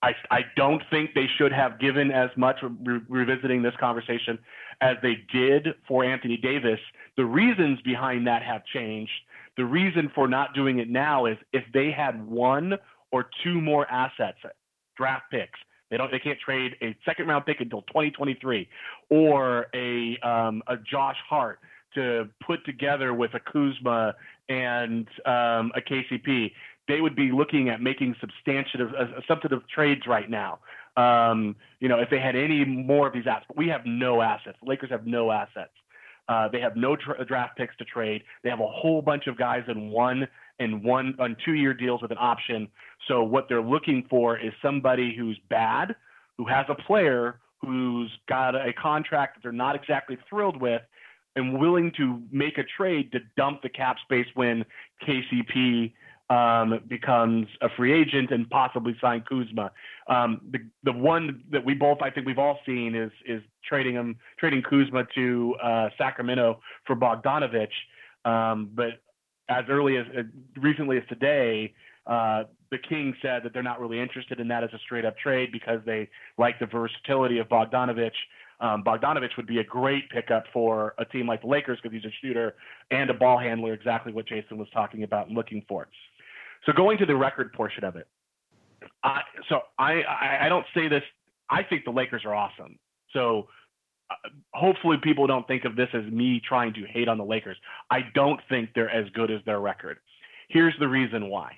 [0.00, 4.38] I, I don't think they should have given as much re- revisiting this conversation
[4.80, 6.78] as they did for Anthony Davis.
[7.16, 9.10] The reasons behind that have changed
[9.58, 12.74] the reason for not doing it now is if they had one
[13.10, 14.38] or two more assets,
[14.96, 15.58] draft picks,
[15.90, 18.68] they don't they can't trade a second round pick until 2023
[19.10, 21.58] or a um, a Josh Hart
[21.94, 24.14] to put together with a Kuzma
[24.48, 26.52] and um, a KCP.
[26.86, 30.60] They would be looking at making substantive uh, substantive trades right now.
[30.96, 34.56] Um, you know, if they had any more of these assets, we have no assets.
[34.62, 35.72] The Lakers have no assets.
[36.28, 38.22] Uh, they have no tra- draft picks to trade.
[38.42, 42.02] They have a whole bunch of guys in one in one on two year deals
[42.02, 42.68] with an option.
[43.06, 45.94] So what they're looking for is somebody who's bad,
[46.36, 50.82] who has a player who's got a contract that they're not exactly thrilled with,
[51.36, 54.64] and willing to make a trade to dump the cap space when
[55.06, 55.92] KCP
[56.30, 59.70] um, becomes a free agent and possibly sign Kuzma.
[60.08, 63.94] Um, the the one that we both I think we've all seen is is trading
[63.94, 67.68] him trading Kuzma to uh, Sacramento for Bogdanovich.
[68.24, 69.00] Um, but
[69.48, 70.22] as early as uh,
[70.60, 71.72] recently as today,
[72.06, 75.16] uh, the Kings said that they're not really interested in that as a straight up
[75.16, 78.10] trade because they like the versatility of Bogdanovich.
[78.60, 82.04] Um, Bogdanovich would be a great pickup for a team like the Lakers because he's
[82.04, 82.56] a shooter
[82.90, 85.88] and a ball handler, exactly what Jason was talking about and looking for.
[86.66, 88.06] So going to the record portion of it,
[89.02, 91.02] I, so I, I, I don't say this.
[91.50, 92.78] I think the Lakers are awesome.
[93.12, 93.48] So
[94.10, 94.14] uh,
[94.54, 97.56] hopefully people don't think of this as me trying to hate on the Lakers.
[97.90, 99.98] I don't think they're as good as their record.
[100.48, 101.56] Here's the reason why.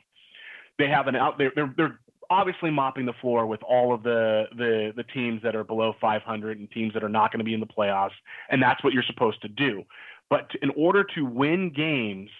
[0.79, 1.53] They have an out there.
[1.55, 5.65] They're, they're obviously mopping the floor with all of the, the the teams that are
[5.65, 8.15] below 500 and teams that are not going to be in the playoffs,
[8.49, 9.83] and that's what you're supposed to do.
[10.31, 12.31] But in order to win games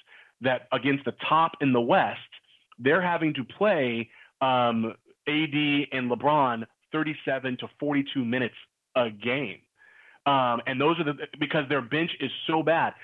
[0.41, 2.21] that against the top in the West,
[2.81, 4.95] they're having to play um,
[5.29, 5.55] AD
[5.93, 8.55] and LeBron 37 to 42 minutes
[8.97, 9.59] a game.
[10.27, 12.95] Um, and those are the because their bench is so bad.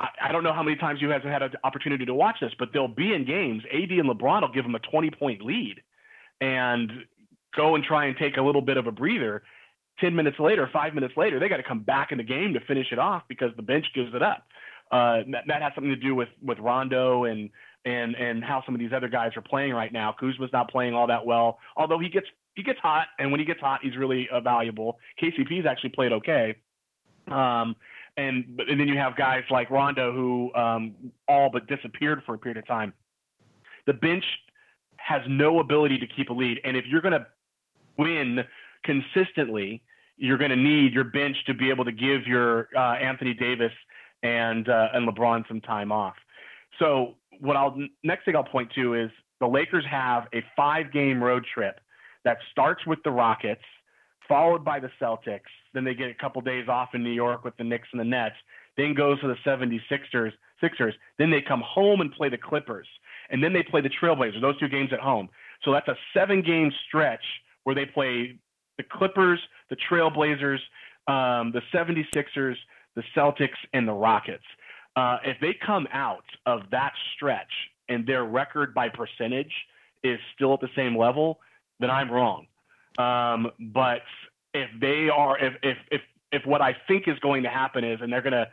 [0.00, 2.36] I, I don't know how many times you guys have had an opportunity to watch
[2.40, 3.62] this, but they'll be in games.
[3.72, 5.80] AD and LeBron will give them a 20 point lead
[6.40, 6.90] and
[7.56, 9.42] go and try and take a little bit of a breather.
[10.00, 12.60] 10 minutes later, five minutes later, they got to come back in the game to
[12.60, 14.46] finish it off because the bench gives it up.
[14.90, 17.50] Uh, that, that has something to do with, with Rondo and,
[17.84, 20.14] and, and how some of these other guys are playing right now.
[20.18, 23.06] Kuzma's not playing all that well, although he gets, he gets hot.
[23.18, 24.98] And when he gets hot, he's really uh, valuable.
[25.20, 26.56] KCP's actually played okay.
[27.28, 27.76] Um,
[28.16, 30.94] and, and then you have guys like Rondo who um,
[31.28, 32.92] all but disappeared for a period of time.
[33.86, 34.24] The bench
[34.96, 36.60] has no ability to keep a lead.
[36.64, 37.26] And if you're going to
[37.98, 38.44] win
[38.84, 39.82] consistently,
[40.16, 43.72] you're going to need your bench to be able to give your uh, Anthony Davis
[44.22, 46.14] and uh, and LeBron some time off.
[46.78, 51.22] So what I'll next thing I'll point to is the Lakers have a five game
[51.22, 51.80] road trip
[52.24, 53.62] that starts with the Rockets,
[54.28, 55.40] followed by the Celtics.
[55.74, 58.04] Then they get a couple days off in New York with the Knicks and the
[58.04, 58.36] Nets.
[58.76, 60.32] Then goes to the 76ers.
[60.62, 60.94] Sixers.
[61.18, 62.86] Then they come home and play the Clippers.
[63.30, 65.28] And then they play the Trailblazers, those two games at home.
[65.64, 67.24] So that's a seven game stretch
[67.64, 68.38] where they play
[68.78, 69.40] the Clippers,
[69.70, 70.58] the Trailblazers,
[71.08, 72.54] um, the 76ers,
[72.94, 74.44] the Celtics, and the Rockets.
[74.96, 77.52] Uh, if they come out of that stretch
[77.88, 79.52] and their record by percentage
[80.04, 81.40] is still at the same level,
[81.80, 82.46] then I'm wrong.
[82.98, 84.02] Um, but
[84.52, 86.00] if they are, if, if, if,
[86.30, 88.48] if what I think is going to happen is, and they're going to,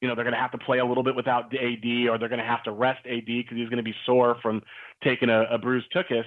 [0.00, 2.28] you know, they're going to have to play a little bit without AD, or they're
[2.28, 4.62] going to have to rest AD because he's going to be sore from
[5.04, 6.24] taking a, a bruised tuchus,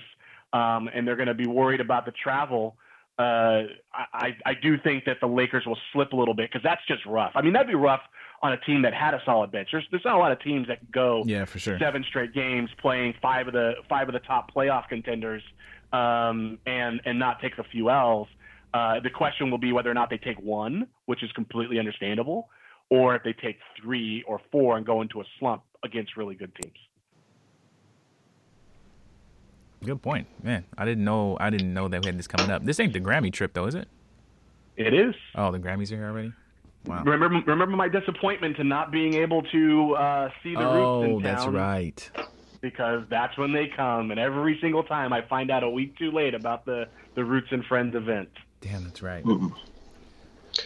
[0.54, 2.78] um, and they're going to be worried about the travel
[3.18, 6.82] uh, I, I do think that the Lakers will slip a little bit because that's
[6.88, 7.32] just rough.
[7.36, 8.02] I mean, that'd be rough
[8.46, 9.70] on a team that had a solid bench.
[9.72, 11.80] There's, there's not a lot of teams that go yeah, for sure.
[11.80, 15.42] seven straight games playing five of the five of the top playoff contenders
[15.92, 18.28] um, and and not take a few L's.
[18.74, 22.50] Uh, the question will be whether or not they take one, which is completely understandable,
[22.90, 26.52] or if they take three or four and go into a slump against really good
[26.62, 26.78] teams.
[29.84, 30.66] Good point, man.
[30.78, 31.38] I didn't know.
[31.40, 32.66] I didn't know that we had this coming up.
[32.66, 33.88] This ain't the Grammy trip, though, is it?
[34.78, 35.16] It is.
[35.36, 36.34] Oh, the Grammys are here already.
[36.86, 37.04] Wow.
[37.04, 41.22] Remember, remember my disappointment to not being able to uh, see the oh, Roots in
[41.22, 41.36] town.
[41.36, 42.12] Oh, that's right.
[42.62, 46.12] Because that's when they come, and every single time I find out a week too
[46.12, 48.30] late about the the Roots and Friends event.
[48.62, 49.24] Damn, that's right.
[49.24, 49.50] Mm-hmm.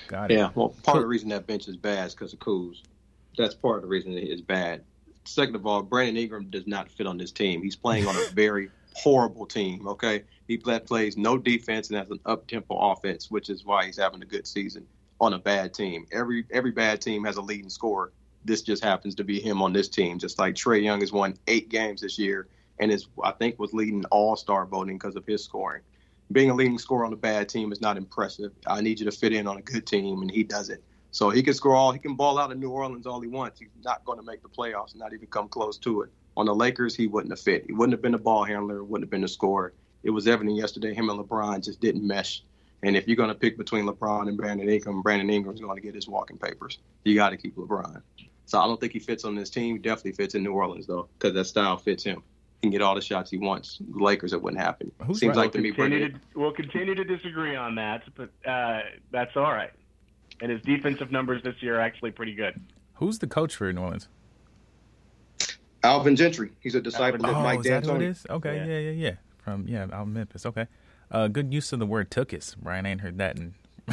[0.07, 0.35] Got it.
[0.37, 0.49] Yeah.
[0.55, 2.81] Well, part of the reason that bench is bad is because of Kuz.
[3.37, 4.83] That's part of the reason it is bad.
[5.25, 7.61] Second of all, Brandon Ingram does not fit on this team.
[7.61, 9.87] He's playing on a very horrible team.
[9.87, 13.97] Okay, he plays no defense and has an up tempo offense, which is why he's
[13.97, 14.85] having a good season
[15.19, 16.05] on a bad team.
[16.11, 18.11] Every every bad team has a leading scorer.
[18.45, 20.17] This just happens to be him on this team.
[20.17, 22.47] Just like Trae Young has won eight games this year
[22.79, 25.81] and is I think was leading All Star voting because of his scoring.
[26.31, 28.51] Being a leading scorer on a bad team is not impressive.
[28.67, 30.83] I need you to fit in on a good team, and he does it.
[31.11, 33.59] So he can score all he can ball out in New Orleans all he wants.
[33.59, 36.09] He's not going to make the playoffs, not even come close to it.
[36.37, 37.65] On the Lakers, he wouldn't have fit.
[37.65, 39.73] He wouldn't have been a ball handler, wouldn't have been a scorer.
[40.03, 42.43] It was evident yesterday him and LeBron just didn't mesh.
[42.83, 45.81] And if you're going to pick between LeBron and Brandon Ingram, Brandon Ingram's going to
[45.81, 46.79] get his walking papers.
[47.03, 48.01] You got to keep LeBron.
[48.45, 49.75] So I don't think he fits on this team.
[49.75, 52.23] He definitely fits in New Orleans though, because that style fits him.
[52.61, 53.77] He can get all the shots he wants.
[53.77, 54.91] The Lakers, it wouldn't happen.
[55.05, 55.43] Who's Seems right?
[55.43, 56.13] like we'll to me, Brandon.
[56.13, 59.71] To, we'll continue to disagree on that, but uh, that's all right.
[60.41, 62.59] And his defensive numbers this year are actually pretty good.
[62.95, 64.07] Who's the coach for New Orleans?
[65.83, 66.51] Alvin Gentry.
[66.59, 67.81] He's a disciple oh, of Mike is D'Antoni.
[67.81, 68.25] That who it is?
[68.29, 68.65] Okay, yeah.
[68.65, 69.15] yeah, yeah, yeah.
[69.37, 70.45] From yeah, out Memphis.
[70.45, 70.67] Okay.
[71.11, 73.55] Uh, good use of the word "tookus." Brian I ain't heard that in.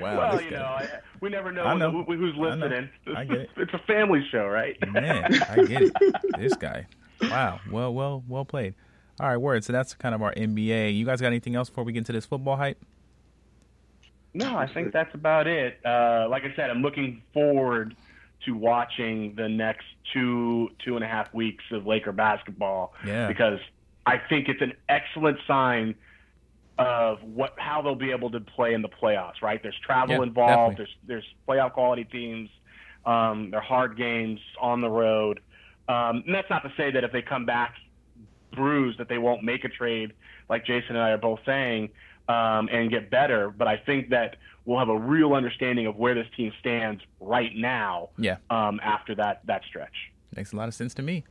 [0.00, 0.56] wow, well, you guy.
[0.56, 0.88] know, I,
[1.20, 1.90] we never know, know.
[1.90, 2.88] Who, who's listening.
[3.06, 3.50] I, I, get it.
[3.56, 4.76] It's a family show, right?
[4.90, 5.92] Man, I get it.
[6.38, 6.86] This guy.
[7.22, 7.60] Wow.
[7.70, 8.74] Well, well, well played.
[9.20, 9.64] All right, word.
[9.64, 10.96] So that's kind of our NBA.
[10.96, 12.78] You guys got anything else before we get into this football hype?
[14.34, 15.80] No, I think that's about it.
[15.84, 17.96] Uh, like I said, I'm looking forward
[18.44, 22.94] to watching the next two two and a half weeks of Laker basketball.
[23.04, 23.26] Yeah.
[23.26, 23.58] Because
[24.08, 25.94] I think it's an excellent sign
[26.78, 29.42] of what how they'll be able to play in the playoffs.
[29.42, 29.62] Right?
[29.62, 30.78] There's travel yeah, involved.
[30.78, 30.96] Definitely.
[31.06, 32.50] There's there's playoff quality teams.
[33.04, 35.40] Um, they're hard games on the road.
[35.88, 37.74] Um, and that's not to say that if they come back
[38.52, 40.12] bruised that they won't make a trade,
[40.48, 41.90] like Jason and I are both saying,
[42.28, 43.50] um, and get better.
[43.50, 47.54] But I think that we'll have a real understanding of where this team stands right
[47.54, 48.10] now.
[48.18, 48.36] Yeah.
[48.50, 49.94] Um, after that that stretch.
[50.36, 51.24] Makes a lot of sense to me.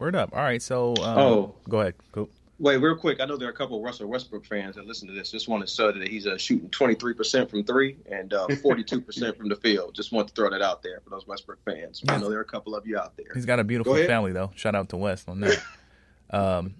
[0.00, 0.30] Word up.
[0.32, 0.62] All right.
[0.62, 0.94] So.
[0.96, 1.94] Um, oh, go ahead.
[2.12, 2.28] Cool.
[2.58, 3.20] Wait, real quick.
[3.20, 5.30] I know there are a couple of Russell Westbrook fans that listen to this.
[5.30, 9.48] Just want to say that he's uh, shooting 23% from three and uh, 42% from
[9.48, 9.94] the field.
[9.94, 12.02] Just want to throw that out there for those Westbrook fans.
[12.08, 13.28] I know there are a couple of you out there.
[13.32, 14.52] He's got a beautiful family, though.
[14.56, 15.58] Shout out to West on that.
[16.30, 16.74] um,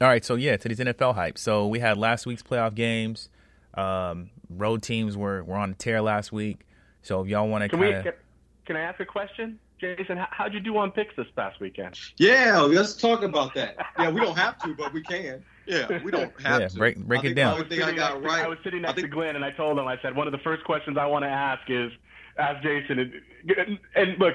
[0.00, 0.24] all right.
[0.24, 1.36] So, yeah, today's NFL hype.
[1.36, 3.28] So, we had last week's playoff games.
[3.74, 6.66] Um, road teams were, were on a tear last week.
[7.02, 8.14] So, if y'all want to kind of.
[8.64, 9.58] can I ask a question?
[9.80, 11.98] Jason, how'd you do on picks this past weekend?
[12.16, 13.76] Yeah, let's talk about that.
[13.98, 15.44] Yeah, we don't have to, but we can.
[15.66, 16.78] Yeah, we don't have Yeah, to.
[16.78, 17.58] break- break it down.
[17.68, 18.44] The only I got next, right.
[18.44, 20.26] I was sitting I next think- to Glenn, and I told him, I said, one
[20.26, 21.92] of the first questions I want to ask is,
[22.38, 22.98] ask Jason,
[23.58, 24.34] and, and look,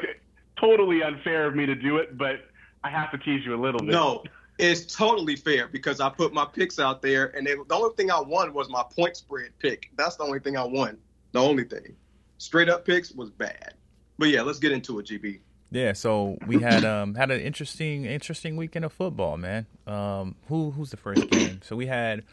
[0.60, 2.42] totally unfair of me to do it, but
[2.84, 3.90] I have to tease you a little bit.
[3.90, 4.24] No,
[4.60, 8.12] it's totally fair because I put my picks out there, and they, the only thing
[8.12, 9.90] I won was my point spread pick.
[9.98, 10.98] That's the only thing I won.
[11.32, 11.96] The only thing.
[12.38, 13.74] Straight up picks was bad.
[14.22, 15.40] But yeah, let's get into it, GB.
[15.72, 19.66] Yeah, so we had um had an interesting interesting weekend of football, man.
[19.88, 21.60] Um, who who's the first game?
[21.64, 22.24] So we had,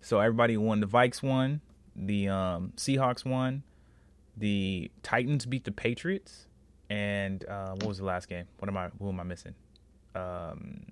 [0.00, 0.80] so everybody won.
[0.80, 1.60] The Vikes won,
[1.94, 3.64] the um Seahawks won,
[4.38, 6.46] the Titans beat the Patriots,
[6.88, 8.46] and uh, what was the last game?
[8.58, 8.88] What am I?
[8.98, 9.54] Who am I missing?
[10.14, 10.86] Um,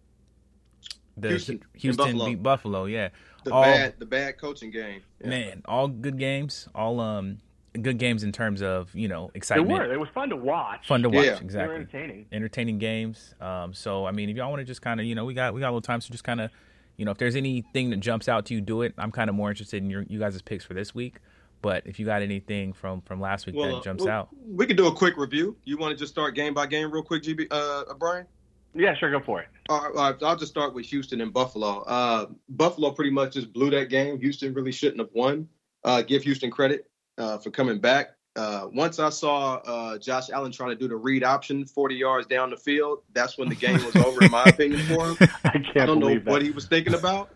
[1.16, 2.26] the Houston Houston Buffalo.
[2.26, 2.84] beat Buffalo.
[2.84, 3.08] Yeah,
[3.44, 5.00] The All- bad, the bad coaching game.
[5.22, 5.28] Yeah.
[5.30, 6.68] man, all good games.
[6.74, 7.38] All um
[7.82, 9.68] good games in terms of you know excitement.
[9.68, 9.92] They were.
[9.94, 10.86] It was fun to watch.
[10.86, 11.24] fun to watch.
[11.24, 11.34] Yeah.
[11.34, 12.26] They were Exactly entertaining.
[12.32, 13.34] entertaining games.
[13.40, 15.54] Um, so I mean, if y'all want to just kind of, you know, we got
[15.54, 16.50] we got a little time, so just kind of,
[16.96, 18.94] you know, if there's anything that jumps out to you, do it.
[18.98, 21.16] I'm kind of more interested in your you guys' picks for this week.
[21.62, 24.28] But if you got anything from from last week Well, that uh, jumps well, out,
[24.46, 25.56] We could do a quick review.
[25.64, 28.26] You want to just start game by game real quick, GB, uh, uh, Brian?
[28.74, 29.48] Yeah, sure, go for it.
[29.68, 31.82] All right, all right, I'll just start with Houston and Buffalo.
[31.84, 34.18] Uh, Buffalo pretty much just blew that game.
[34.20, 35.48] Houston really shouldn't have won.
[35.84, 38.16] Uh, give Houston credit uh, for coming back.
[38.36, 42.26] Uh, once I saw uh, Josh Allen trying to do the read option 40 yards
[42.26, 45.16] down the field, that's when the game was over, in my opinion, for him.
[45.44, 46.26] I can't I don't know that.
[46.26, 47.30] what he was thinking about.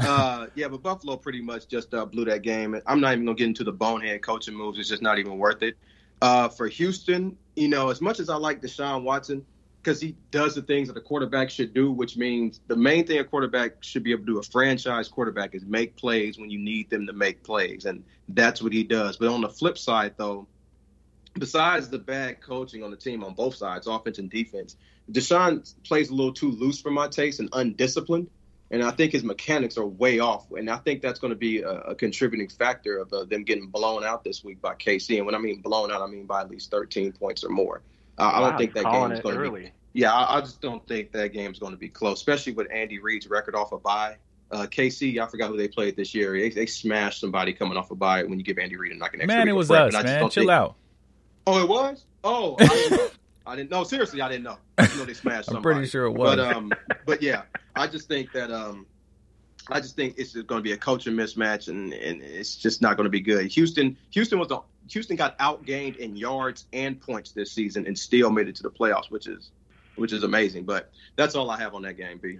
[0.00, 2.80] Uh, yeah, but Buffalo pretty much just uh, blew that game.
[2.86, 4.78] I'm not even gonna get into the bonehead coaching moves.
[4.78, 5.76] It's just not even worth it.
[6.22, 9.44] Uh, for Houston, you know, as much as I like Deshaun Watson,
[9.82, 13.18] because he does the things that a quarterback should do, which means the main thing
[13.18, 16.58] a quarterback should be able to do, a franchise quarterback, is make plays when you
[16.58, 19.16] need them to make plays, and that's what he does.
[19.16, 20.46] But on the flip side, though,
[21.38, 24.76] besides the bad coaching on the team on both sides, offense and defense,
[25.10, 28.28] Deshaun plays a little too loose for my taste and undisciplined.
[28.72, 30.46] And I think his mechanics are way off.
[30.52, 33.66] And I think that's going to be a, a contributing factor of uh, them getting
[33.66, 35.16] blown out this week by KC.
[35.16, 37.82] And when I mean blown out, I mean by at least 13 points or more.
[38.20, 39.46] Uh, I don't think that game is going to be.
[39.46, 39.72] early.
[39.92, 42.98] Yeah, I, I just don't think that game's going to be close, especially with Andy
[42.98, 44.16] Reid's record off a bye.
[44.50, 46.32] Uh, KC, I forgot who they played this year.
[46.32, 49.26] They, they smashed somebody coming off a bye when you give Andy Reid a extra
[49.26, 50.28] man, it was prep, us, man.
[50.30, 50.76] Chill think- out.
[51.46, 52.04] Oh, it was?
[52.22, 53.08] Oh, I didn't know.
[53.46, 53.84] I didn't know.
[53.84, 54.58] Seriously, I didn't know.
[54.78, 55.74] I didn't know they smashed I'm somebody.
[55.76, 56.36] pretty sure it was.
[56.36, 56.72] But um,
[57.06, 57.42] but yeah,
[57.74, 58.86] I just think that um,
[59.68, 62.82] I just think it's just going to be a culture mismatch, and and it's just
[62.82, 63.46] not going to be good.
[63.46, 68.30] Houston, Houston was the Houston got outgained in yards and points this season, and still
[68.30, 69.50] made it to the playoffs, which is
[69.96, 70.64] which is amazing.
[70.64, 72.38] But that's all I have on that game, B.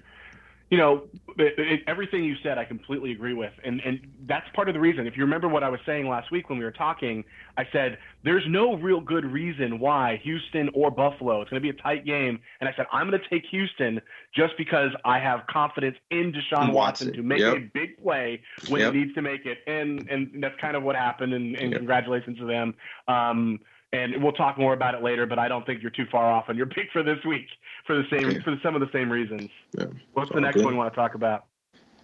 [0.71, 1.03] you know,
[1.37, 4.81] it, it, everything you said, I completely agree with, and and that's part of the
[4.81, 5.05] reason.
[5.07, 7.25] If you remember what I was saying last week when we were talking,
[7.59, 11.41] I said there's no real good reason why Houston or Buffalo.
[11.41, 14.01] It's going to be a tight game, and I said I'm going to take Houston
[14.33, 17.57] just because I have confidence in Deshaun Watson, Watson, to make yep.
[17.57, 18.93] a big play when Yep.
[18.93, 21.35] he needs to make it, and and that's kind of what happened.
[21.35, 21.81] And, and Yep.
[21.81, 22.75] congratulations to them.
[23.09, 23.59] Um,
[23.93, 26.45] and we'll talk more about it later, but I don't think you're too far off
[26.49, 27.47] on your pick for this week
[27.87, 28.41] for the same Okay.
[28.41, 29.51] for some of the same reasons.
[29.77, 29.87] Yeah.
[30.13, 30.65] What's the next good.
[30.65, 31.47] one you want to talk about?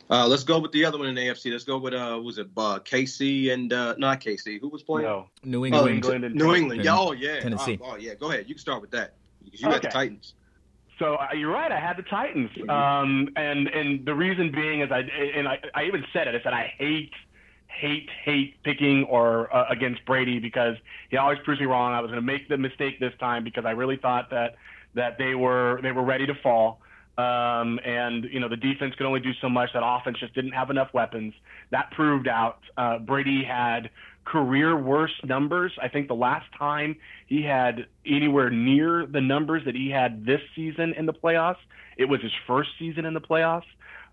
[0.08, 1.50] Uh, let's go with the other one in the AFC.
[1.50, 4.60] Let's go with uh, was it uh, KC and uh, not KC?
[4.60, 5.08] Who was playing?
[5.08, 5.88] No, New Oh, England.
[5.96, 6.84] England and New England.
[6.84, 7.08] Yeah, Tennessee.
[7.08, 7.40] oh yeah.
[7.40, 7.78] Tennessee.
[7.82, 8.14] Oh, oh, yeah.
[8.14, 8.48] Go ahead.
[8.48, 9.92] You can start with that because you got the Okay.
[9.92, 10.34] Titans.
[11.00, 11.70] So uh, you're right.
[11.72, 15.84] I had the Titans, um, and and the reason being is I and I, I
[15.84, 16.34] even said it.
[16.34, 17.12] I said I hate,
[17.78, 20.76] hate, hate picking or uh, against Brady because
[21.10, 21.92] he always proves me wrong.
[21.92, 24.56] I was going to make the mistake this time because I really thought that
[24.94, 26.80] that they were they were ready to fall.
[27.18, 29.70] Um, and you know the defense could only do so much.
[29.72, 31.34] That offense just didn't have enough weapons.
[31.70, 32.60] That proved out.
[32.76, 33.90] Uh, Brady had
[34.26, 35.72] career worst numbers.
[35.80, 40.40] I think the last time he had anywhere near the numbers that he had this
[40.54, 41.62] season in the playoffs,
[41.96, 43.62] it was his first season in the playoffs.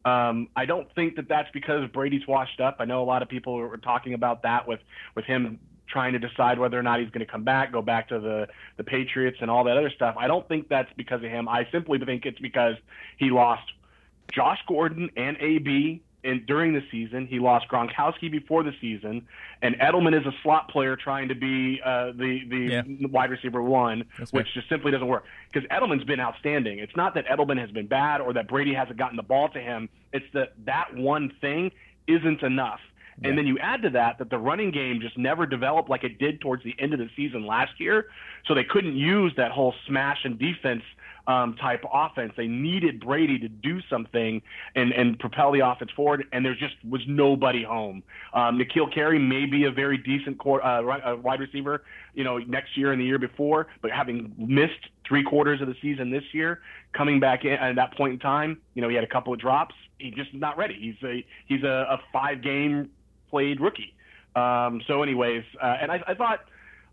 [0.05, 2.77] Um, I don't think that that's because Brady's washed up.
[2.79, 4.79] I know a lot of people were talking about that with
[5.15, 8.09] with him trying to decide whether or not he's going to come back, go back
[8.09, 10.15] to the the Patriots and all that other stuff.
[10.17, 11.47] I don't think that's because of him.
[11.47, 12.75] I simply think it's because
[13.17, 13.63] he lost
[14.33, 17.27] Josh Gordon and AB in during the season.
[17.27, 19.27] He lost Gronkowski before the season,
[19.61, 23.07] and Edelman is a slot player trying to be uh, the the Yeah.
[23.09, 25.25] wide receiver one, That's which just simply doesn't work.
[25.51, 26.79] Because Edelman's been outstanding.
[26.79, 29.59] It's not that Edelman has been bad or that Brady hasn't gotten the ball to
[29.59, 29.89] him.
[30.11, 31.71] It's that that one thing
[32.07, 32.79] isn't enough.
[33.21, 33.29] Yeah.
[33.29, 36.17] And then you add to that that the running game just never developed like it
[36.17, 38.07] did towards the end of the season last year.
[38.47, 40.83] So they couldn't use that whole smash and defense
[41.27, 42.33] um, type offense.
[42.35, 44.41] They needed Brady to do something
[44.75, 48.03] and, and propel the offense forward, and there just was nobody home.
[48.33, 52.37] Um, N'Keal Harry may be a very decent core, uh, uh, wide receiver, you know,
[52.39, 56.23] next year and the year before, but having missed three quarters of the season this
[56.33, 56.61] year,
[56.93, 59.39] coming back in at that point in time, you know, he had a couple of
[59.39, 59.75] drops.
[59.97, 60.77] He's just not ready.
[60.79, 62.89] He's a he's a, a five game
[63.29, 63.93] played rookie.
[64.35, 66.39] Um, so, anyways, uh, and I, I thought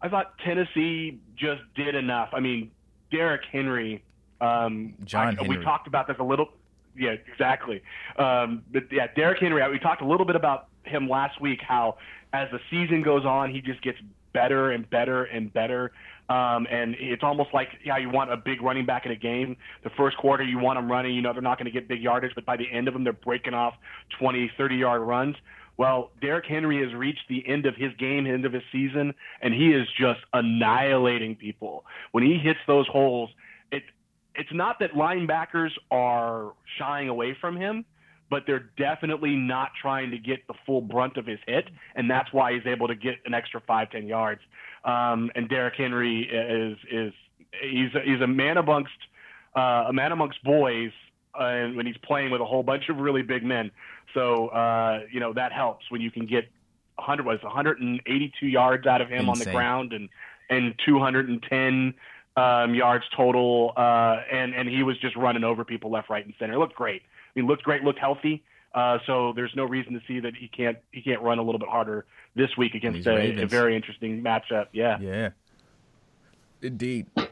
[0.03, 2.31] I thought Tennessee just did enough.
[2.33, 2.71] I mean,
[3.11, 4.03] Derrick Henry
[4.41, 6.49] um, John I, We talked about this a little.
[6.97, 7.83] Yeah, exactly.
[8.17, 9.69] Um, but yeah, Derrick Henry.
[9.71, 11.61] We talked a little bit about him last week.
[11.67, 11.97] How
[12.33, 13.99] as the season goes on, he just gets
[14.33, 15.93] better and better and better.
[16.29, 19.57] Um, and it's almost like yeah, you want a big running back in a game.
[19.83, 21.15] The first quarter, you want them running.
[21.15, 23.05] You know they're not going to get big yardage, but by the end of them,
[23.05, 23.75] they're breaking off
[24.19, 25.37] 20, 30 yard runs.
[25.77, 29.55] Well, Derrick Henry has reached the end of his game, end of his season, and
[29.55, 31.87] he is just annihilating people.
[32.13, 33.31] When he hits those holes,
[34.35, 37.85] it's not that linebackers are shying away from him,
[38.31, 42.33] but they're definitely not trying to get the full brunt of his hit, and that's
[42.33, 44.41] why he's able to get an extra five, ten yards.
[44.85, 47.13] Um, and Derrick Henry is is
[47.61, 48.93] he's a, he's a man amongst
[49.57, 50.93] uh, a man amongst boys,
[51.39, 53.71] uh, and when he's playing with a whole bunch of really big men.
[54.15, 56.49] So uh, you know that helps when you can get
[56.97, 59.31] 100 was 182 yards out of him Insane.
[59.31, 60.09] on the ground and
[60.51, 61.95] and 210
[62.37, 66.35] um, yards total, uh, and and he was just running over people left, right, and
[66.39, 66.55] center.
[66.55, 67.03] It looked great.
[67.03, 68.43] I mean, looked great, looked healthy.
[68.75, 71.59] Uh, so there's no reason to see that he can't he can't run a little
[71.59, 72.07] bit harder
[72.37, 74.67] this week against a, a, very interesting matchup.
[74.73, 74.99] Yeah.
[75.01, 75.31] Yeah.
[76.63, 77.07] Indeed.
[77.15, 77.29] What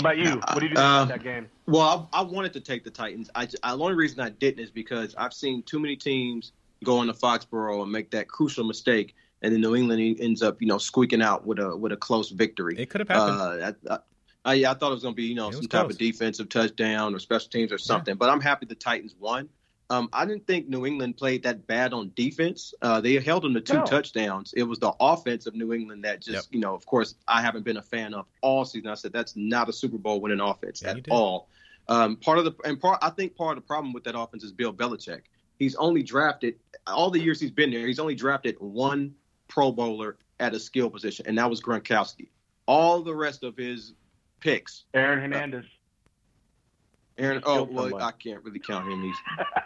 [0.00, 0.36] about you?
[0.36, 1.48] What did you do uh, about that game?
[1.66, 3.28] Well, I, I, wanted to take the Titans.
[3.34, 6.52] I, I, the only reason I didn't is because I've seen too many teams
[6.84, 9.14] go into Foxborough and make that crucial mistake
[9.44, 12.30] and then New England ends up, you know, squeaking out with a with a close
[12.30, 12.76] victory.
[12.78, 13.62] It could have happened.
[13.62, 13.98] Uh, I,
[14.46, 17.14] I, I, thought it was going to be, you know, some type of defensive touchdown
[17.14, 18.12] or special teams or something.
[18.12, 18.18] Yeah.
[18.18, 19.50] But I'm happy the Titans won.
[19.90, 22.72] Um, I didn't think New England played that bad on defense.
[22.80, 23.84] Uh, they held them to two no.
[23.84, 24.54] touchdowns.
[24.56, 26.44] It was the offense of New England that just, yep.
[26.50, 28.88] you know, of course, I haven't been a fan of all season.
[28.88, 31.48] I said that's not a Super Bowl winning offense yeah, at all.
[31.88, 34.42] Um, part of the and part I think part of the problem with that offense
[34.42, 35.20] is Bill Belichick.
[35.58, 36.54] He's only drafted
[36.86, 37.86] all the years he's been there.
[37.86, 39.14] He's only drafted one
[39.54, 42.26] Pro Bowler at a skill position, and that was Gronkowski.
[42.66, 43.94] All the rest of his
[44.40, 45.64] picks, Aaron Hernandez.
[45.64, 49.00] Uh, Aaron, oh well, I can't really count him.
[49.00, 49.14] He's,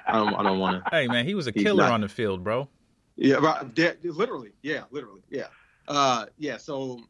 [0.07, 0.91] I don't, I don't want to.
[0.95, 2.69] Hey man, he was a killer not, on the field, bro.
[3.17, 5.47] Yeah, right, de- literally, yeah, literally, yeah,
[5.89, 6.59] uh, yeah.
[6.59, 7.01] So,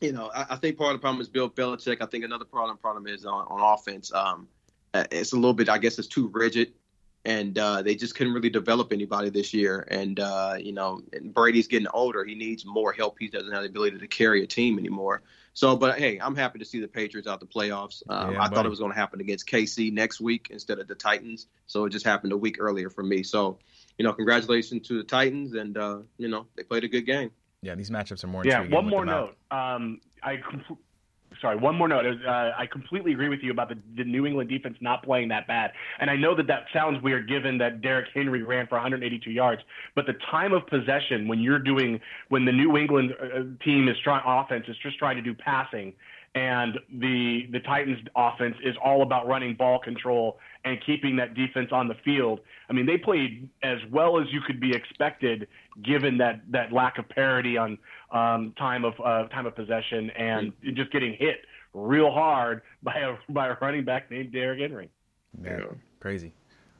[0.00, 1.98] you know, I, I, think part of the problem is Bill Belichick.
[2.00, 4.10] I think another problem problem is on, on offense.
[4.10, 4.48] Um,
[4.94, 6.72] uh, it's a little bit, I guess, it's too rigid
[7.26, 9.86] and uh, they just couldn't really develop anybody this year.
[9.90, 13.16] And uh, you know, and Brady's getting older; he needs more help.
[13.18, 15.22] He doesn't have the ability to carry a team anymore.
[15.52, 18.02] So, but hey, I'm happy to see the Patriots out the playoffs.
[18.08, 20.86] Um, yeah, I thought it was going to happen against KC next week instead of
[20.86, 23.24] the Titans, so it just happened a week earlier for me.
[23.24, 23.58] So,
[23.98, 27.32] you know, congratulations to the Titans, and uh, you know, they played a good game.
[27.60, 28.44] Yeah, these matchups are more.
[28.44, 29.36] Yeah, one more note.
[29.50, 30.40] Um, I
[31.40, 32.04] sorry, one more note.
[32.06, 35.46] Uh, I completely agree with you about the, the, New England defense not playing that
[35.46, 35.72] bad.
[36.00, 39.62] And I know that that sounds weird given that Derrick Henry ran for 182 yards,
[39.94, 43.96] but the time of possession when you're doing, when the New England uh, team is
[44.02, 45.92] trying, offense is just trying to do passing,
[46.34, 51.68] and the the Titans offense is all about running ball control and keeping that defense
[51.70, 52.40] on the field.
[52.68, 55.46] I mean, they played as well as you could be expected
[55.82, 57.78] given that that lack of parity on
[58.10, 61.36] um, time of uh, time of possession and just getting hit
[61.72, 64.90] real hard by a by a running back named Derrick Henry.
[65.42, 65.60] Yeah,
[66.00, 66.32] crazy.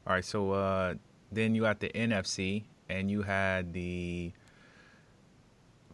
[0.05, 0.95] All right, so uh,
[1.31, 4.31] then you got the NFC and you had the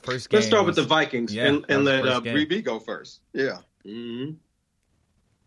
[0.02, 0.38] first game.
[0.38, 3.22] Let's start was, with the Vikings yeah, and, and let uh, Bree go first.
[3.34, 3.58] Yeah.
[3.86, 4.34] Mm-hmm.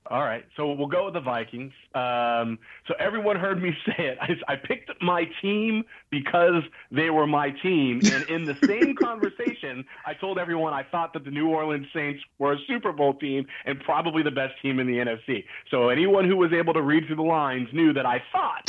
[0.09, 1.73] All right, so we'll go with the Vikings.
[1.95, 4.19] Um, so everyone heard me say it.
[4.21, 9.85] I, I, picked my team because they were my team, and in the same conversation,
[10.07, 13.47] I told everyone I thought that the New Orleans Saints were a Super Bowl team
[13.65, 15.45] and probably the best team in the NFC.
[15.71, 18.63] So anyone who was able to read through the lines knew that I thought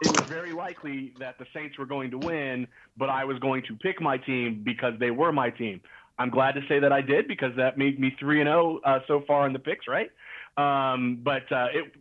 [0.00, 2.66] it was very likely that the Saints were going to win,
[2.96, 5.80] but I was going to pick my team because they were my team.
[6.18, 8.90] I'm glad to say that I did because that made me three and zero oh,
[8.90, 10.10] uh, so far in the picks, right?
[10.58, 11.92] Um, but uh, it,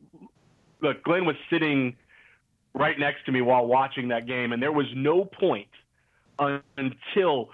[0.82, 1.96] look, Glenn was sitting
[2.74, 5.68] right next to me while watching that game, and there was no point
[6.40, 7.50] until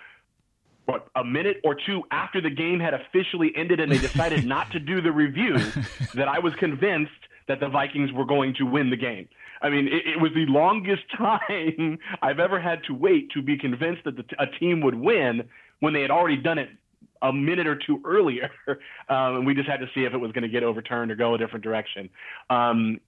[0.86, 4.70] what a minute or two after the game had officially ended and they decided not
[4.72, 5.58] to do the review
[6.14, 7.12] that I was convinced
[7.48, 9.30] that the Vikings were going to win the game.
[9.62, 13.58] I mean, it, it was the longest time I've ever had to wait to be
[13.58, 15.44] convinced that the, a team would win
[15.80, 16.70] when they had already done it
[17.24, 18.78] a minute or two earlier, um,
[19.38, 21.34] and we just had to see if it was going to get overturned or go
[21.34, 22.10] a different direction.
[22.50, 23.00] Um,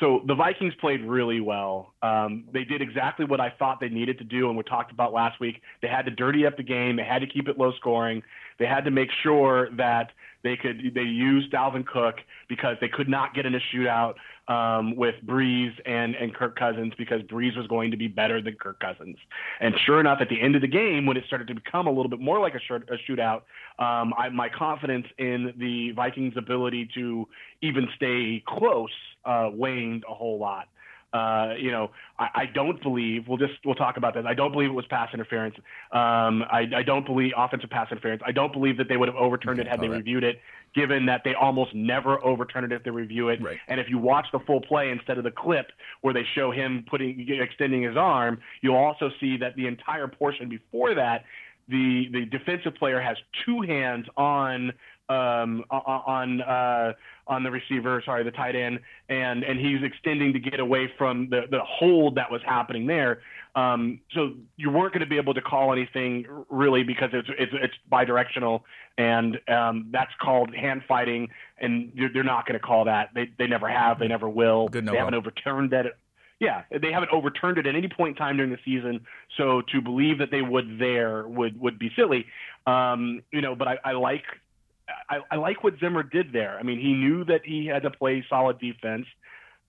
[0.00, 1.94] so the Vikings played really well.
[2.02, 5.12] Um, they did exactly what I thought they needed to do, and we talked about
[5.12, 5.62] last week.
[5.82, 6.96] They had to dirty up the game.
[6.96, 8.22] They had to keep it low scoring.
[8.58, 10.10] They had to make sure that
[10.42, 12.16] they could they used Dalvin Cook
[12.48, 14.14] because they could not get in a shootout
[14.48, 18.54] um, with Brees and and Kirk Cousins because Brees was going to be better than
[18.54, 19.16] Kirk Cousins.
[19.60, 21.90] And sure enough, at the end of the game, when it started to become a
[21.90, 23.42] little bit more like a, short, a shootout,
[23.78, 27.26] um, I, my confidence in the Vikings' ability to
[27.62, 28.90] even stay close
[29.24, 30.68] uh, waned a whole lot.
[31.14, 33.28] Uh, you know, I, I, don't believe.
[33.28, 34.24] We'll just we'll talk about this.
[34.26, 35.54] I don't believe it was pass interference.
[35.92, 38.20] Um, I, I, don't believe offensive pass interference.
[38.26, 40.40] I don't believe that they would have overturned it had they reviewed it,
[40.74, 43.40] given that they almost never overturn it if they review it.
[43.40, 43.58] Right.
[43.68, 45.66] And if you watch the full play instead of the clip
[46.00, 50.48] where they show him putting extending his arm, you'll also see that the entire portion
[50.48, 51.26] before that,
[51.68, 54.72] the the defensive player has two hands on
[55.08, 56.92] um, on uh,
[57.26, 61.28] on the receiver, sorry, the tight end, and and he's extending to get away from
[61.30, 63.20] the the hold that was happening there.
[63.56, 67.52] Um, so you weren't going to be able to call anything really because it's it's,
[67.54, 68.62] it's bidirectional,
[68.98, 73.10] and um, that's called hand fighting, and they're not going to call that.
[73.14, 74.68] They they never have, they never will.
[74.68, 75.86] Good no they haven't overturned that.
[76.40, 79.06] Yeah, they haven't overturned it at any point in time during the season.
[79.36, 82.26] So to believe that they would there would would be silly.
[82.66, 84.24] Um, you know, but I, I like
[85.08, 86.58] I, I like what Zimmer did there.
[86.58, 89.06] I mean, he knew that he had to play solid defense.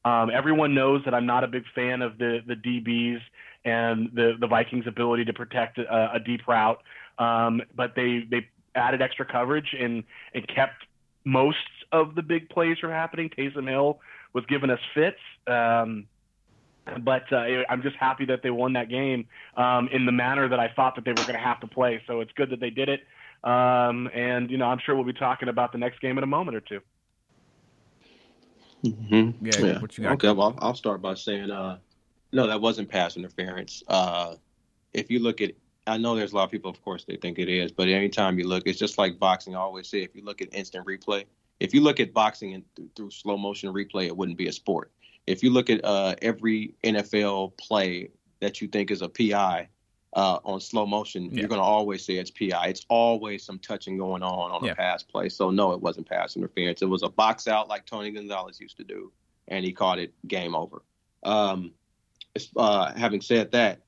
[0.04, 3.20] Um, everyone knows that I'm not a big fan of the the DBs
[3.64, 6.82] and the the Vikings' ability to protect a, a deep route.
[7.18, 10.04] Um, but they they added extra coverage and
[10.34, 10.86] and kept
[11.24, 11.58] most
[11.92, 13.30] of the big plays from happening.
[13.30, 14.00] Taysom Hill
[14.34, 15.18] was giving us fits.
[15.48, 16.08] Um,
[17.04, 19.26] but uh, I'm just happy that they won that game
[19.58, 22.02] um, in the manner that I thought that they were going to have to play.
[22.06, 23.02] So it's good that they did it.
[23.46, 26.28] Um, and you know, I'm sure we'll be talking about the next game in a
[26.28, 26.80] moment or 2
[28.86, 29.46] mm-hmm.
[29.46, 30.14] yeah, yeah, What you got?
[30.14, 31.78] Okay, well, I'll start by saying, uh,
[32.34, 33.84] no, that wasn't pass interference.
[33.88, 34.36] Uh,
[34.94, 35.52] if you look at,
[35.86, 38.40] I know there's a lot of people, of course, they think it is, but anytime
[38.40, 39.56] you look, it's just like boxing.
[39.56, 41.26] I always say, if you look at instant replay,
[41.60, 44.52] if you look at boxing and th- through slow motion replay, it wouldn't be a
[44.52, 44.92] sport.
[45.28, 48.10] If you look at uh, every NFL play
[48.42, 49.70] that you think is a PI,
[50.16, 51.42] uh, on slow motion, yeah.
[51.42, 52.68] you're going to always say it's PI.
[52.68, 54.72] It's always some touching going on on yeah.
[54.72, 55.30] a pass play.
[55.30, 56.82] So no, it wasn't pass interference.
[56.82, 59.12] It was a box out like Tony Gonzalez used to do,
[59.50, 60.82] and he caught it game over.
[61.24, 61.74] Um,
[62.56, 63.82] uh, having said that,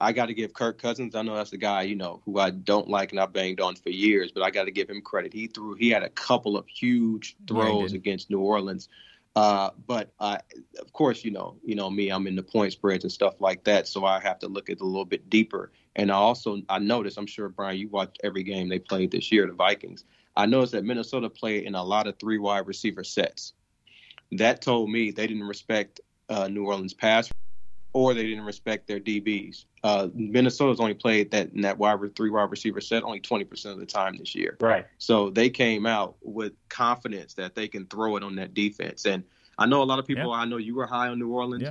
[0.00, 1.14] I got to give Kirk Cousins.
[1.14, 3.76] I know that's the guy you know who I don't like and I've banged on
[3.76, 5.32] for years, but I got to give him credit.
[5.32, 5.74] He threw.
[5.74, 8.88] He had a couple of huge throws against New Orleans
[9.36, 10.38] uh, but I,
[10.78, 13.64] of course, you know, you know me, I'm in the point spreads and stuff like
[13.64, 15.72] that, so I have to look at it a little bit deeper.
[15.96, 19.32] And I also I noticed, I'm sure Brian, you watched every game they played this
[19.32, 20.04] year, the Vikings.
[20.36, 23.54] I noticed that Minnesota played in a lot of three wide receiver sets.
[24.32, 27.30] That told me they didn't respect uh, New Orleans pass
[27.94, 29.64] or they didn't respect their DBs.
[29.82, 33.78] Uh, Minnesota's only played that in that wide three wide receiver set only 20% of
[33.78, 34.58] the time this year.
[34.60, 34.84] Right.
[34.98, 39.06] So they came out with confidence that they can throw it on that defense.
[39.06, 39.22] And
[39.56, 40.30] I know a lot of people.
[40.30, 40.40] Yeah.
[40.40, 41.62] I know you were high on New Orleans.
[41.62, 41.70] Yeah.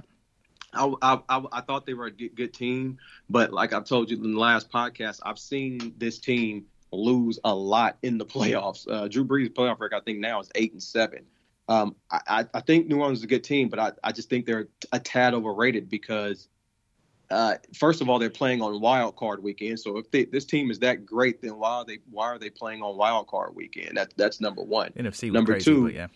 [0.73, 2.97] I, I, I, I thought they were a good, good team,
[3.29, 7.53] but like I've told you in the last podcast, I've seen this team lose a
[7.53, 8.89] lot in the playoffs.
[8.89, 11.25] Uh, Drew Brees' playoff record, I think now is eight and seven.
[11.67, 14.45] Um, I, I think New Orleans is a good team, but I, I just think
[14.45, 16.49] they're a tad overrated because,
[17.29, 19.79] uh, first of all, they're playing on wild card weekend.
[19.79, 22.49] So if they, this team is that great, then why are they why are they
[22.49, 23.95] playing on wild card weekend?
[23.95, 24.91] That that's number one.
[24.91, 26.07] NFC number crazy, two, yeah,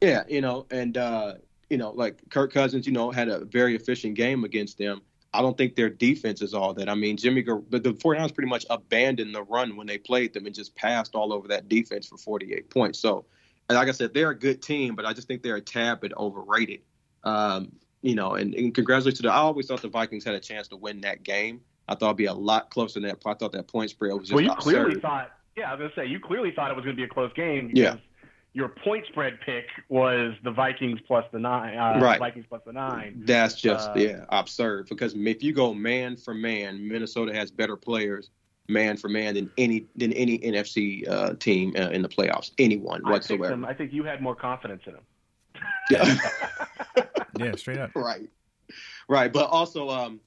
[0.00, 1.34] yeah, you know, and uh,
[1.70, 5.02] you know, like Kirk Cousins, you know, had a very efficient game against them.
[5.34, 6.88] I don't think their defense is all that.
[6.88, 10.46] I mean, Jimmy, but the 49ers pretty much abandoned the run when they played them
[10.46, 12.98] and just passed all over that defense for 48 points.
[12.98, 13.26] So
[13.76, 16.12] like I said, they're a good team, but I just think they're a tad bit
[16.16, 16.80] overrated.
[17.24, 19.32] Um, you know, and, and congratulations to the.
[19.32, 21.60] I always thought the Vikings had a chance to win that game.
[21.88, 23.18] I thought it'd be a lot closer than that.
[23.26, 24.34] I thought that point spread was just.
[24.34, 24.62] Well, you absurd.
[24.62, 25.32] clearly thought.
[25.56, 27.70] Yeah, I was gonna say you clearly thought it was gonna be a close game.
[27.74, 27.96] Yeah.
[28.54, 31.76] Your point spread pick was the Vikings plus the nine.
[31.76, 32.18] Uh, right.
[32.18, 33.22] Vikings plus the nine.
[33.24, 37.76] That's just uh, yeah absurd because if you go man for man, Minnesota has better
[37.76, 38.30] players
[38.68, 42.52] man for man than any than any NFC uh, team uh, in the playoffs.
[42.58, 43.48] Anyone I whatsoever.
[43.48, 45.04] Think I think you had more confidence in him.
[45.90, 46.16] Yeah.
[47.38, 47.90] yeah, straight up.
[47.94, 48.28] Right,
[49.08, 49.32] right.
[49.32, 50.20] But also, um,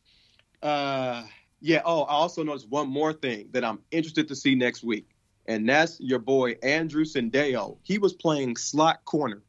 [0.61, 1.23] uh,
[1.59, 1.81] yeah.
[1.85, 5.07] Oh, I also noticed one more thing that I'm interested to see next week,
[5.45, 7.77] and that's your boy Andrew Sendejo.
[7.83, 9.41] He was playing slot corner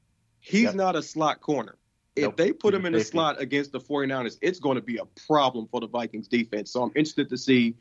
[0.42, 0.74] He's yep.
[0.74, 1.76] not a slot corner.
[2.16, 2.36] If nope.
[2.36, 5.68] they put him in the slot against the 49ers, it's going to be a problem
[5.70, 6.72] for the Vikings defense.
[6.72, 7.76] So I'm interested to see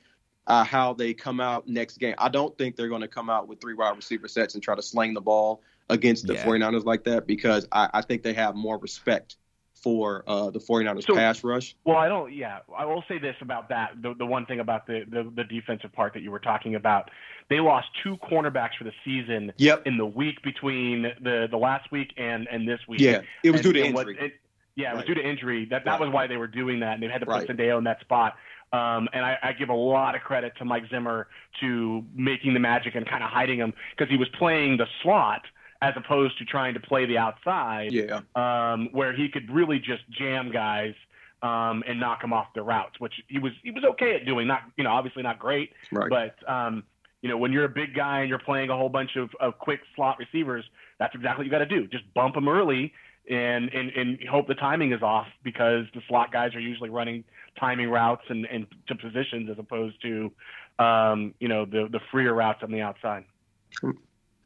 [0.48, 2.16] uh, how they come out next game.
[2.18, 4.76] I don't think they're going to come out with three wide receiver sets and try
[4.76, 6.46] to sling the ball against the yeah.
[6.46, 9.38] 49ers like that because I, I think they have more respect
[9.82, 11.76] for uh, the 49ers so, pass rush.
[11.86, 12.32] Well, I don't.
[12.34, 14.02] Yeah, I will say this about that.
[14.02, 17.10] The, the one thing about the, the, the defensive part that you were talking about,
[17.50, 19.52] they lost two cornerbacks for the season.
[19.58, 19.88] Yep.
[19.88, 23.02] In the week between the the last week and and this week.
[23.02, 23.94] Yeah, it was and, due to injury.
[23.94, 24.34] What, it,
[24.76, 24.96] yeah, it right.
[24.98, 25.66] was due to injury.
[25.66, 26.00] That that right.
[26.00, 27.48] was why they were doing that, and they had to put right.
[27.48, 28.36] Sendejo in that spot.
[28.74, 31.28] Um, and I, I give a lot of credit to Mike Zimmer
[31.60, 35.42] to making the magic and kind of hiding him because he was playing the slot
[35.82, 38.22] as opposed to trying to play the outside, yeah.
[38.36, 40.94] um, where he could really just jam guys
[41.42, 44.48] um, and knock them off their routes, which he was he was okay at doing.
[44.48, 46.10] Not you know obviously not great, right.
[46.10, 46.84] but um,
[47.22, 49.58] you know when you're a big guy and you're playing a whole bunch of, of
[49.58, 50.64] quick slot receivers,
[51.00, 51.88] that's exactly what you got to do.
[51.88, 52.94] Just bump them early
[53.30, 57.24] and, and and hope the timing is off because the slot guys are usually running
[57.60, 60.32] timing routes and, and to positions as opposed to
[60.80, 63.26] um, you know the the freer routes on the outside.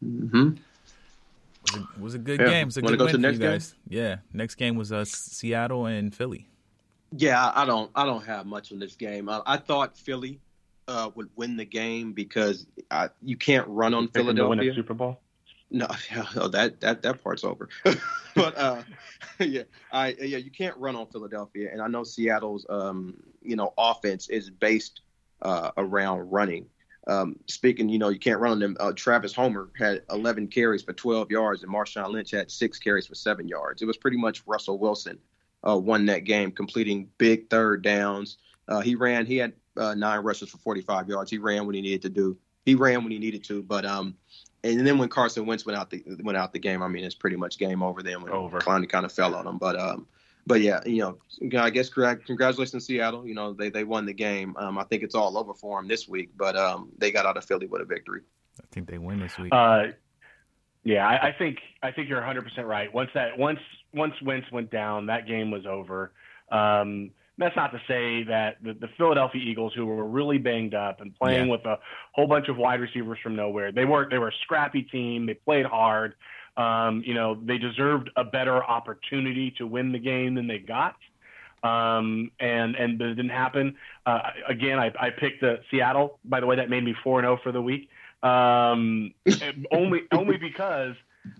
[0.03, 0.51] Mm-hmm.
[1.61, 2.47] Was a, was a good yeah.
[2.47, 2.61] game.
[2.61, 3.75] It was a Wanna good win for you guys.
[3.89, 3.99] Game?
[3.99, 4.15] Yeah.
[4.33, 6.47] Next game was uh, Seattle and Philly.
[7.11, 9.29] Yeah, I don't I don't have much on this game.
[9.29, 10.39] I, I thought Philly
[10.87, 14.49] uh, would win the game because I, you can't run on Philadelphia.
[14.49, 15.19] win a Super Bowl.
[15.75, 15.87] No,
[16.35, 17.67] no, that that that part's over.
[18.35, 18.81] but uh,
[19.39, 23.73] yeah, I yeah, you can't run on Philadelphia, and I know Seattle's um, you know
[23.77, 25.01] offense is based
[25.41, 26.67] uh, around running.
[27.07, 28.77] Um, speaking, you know, you can't run on them.
[28.79, 33.05] Uh, Travis Homer had 11 carries for 12 yards, and Marshawn Lynch had six carries
[33.05, 33.83] for seven yards.
[33.83, 35.19] It was pretty much Russell Wilson
[35.67, 38.39] uh, won that game, completing big third downs.
[38.67, 39.27] Uh, he ran.
[39.27, 41.29] He had uh, nine rushes for 45 yards.
[41.29, 42.37] He ran when he needed to do.
[42.65, 43.61] He ran when he needed to.
[43.61, 44.15] But um,
[44.65, 47.15] and then when Carson Wentz went out the went out the game, I mean, it's
[47.15, 48.59] pretty much game over then when over.
[48.59, 49.57] Clowney kind of fell on him.
[49.57, 50.07] But um,
[50.47, 53.27] but yeah, you know, I guess congratulations Seattle.
[53.27, 54.55] You know, they they won the game.
[54.57, 57.37] Um, I think it's all over for them this week, but um, they got out
[57.37, 58.21] of Philly with a victory.
[58.59, 59.53] I think they win this week.
[59.53, 59.87] Uh,
[60.83, 62.93] yeah, I, I think I think you're 100 percent right.
[62.93, 63.59] Once that once
[63.93, 66.11] once Wentz went down, that game was over.
[66.51, 71.01] Um, that's not to say that the, the, Philadelphia Eagles, who were really banged up
[71.01, 71.51] and playing yeah.
[71.51, 71.79] with a
[72.13, 75.25] whole bunch of wide receivers from nowhere, they were they were a scrappy team.
[75.25, 76.15] They played hard.
[76.57, 80.95] Um, you know, they deserved a better opportunity to win the game than they got.
[81.63, 83.75] Um, and and it didn't happen.
[84.05, 86.19] Uh, again, I, I picked the Seattle.
[86.23, 87.89] By the way, that made me four and zero oh for the week.
[88.23, 89.13] Um,
[89.71, 90.95] only only because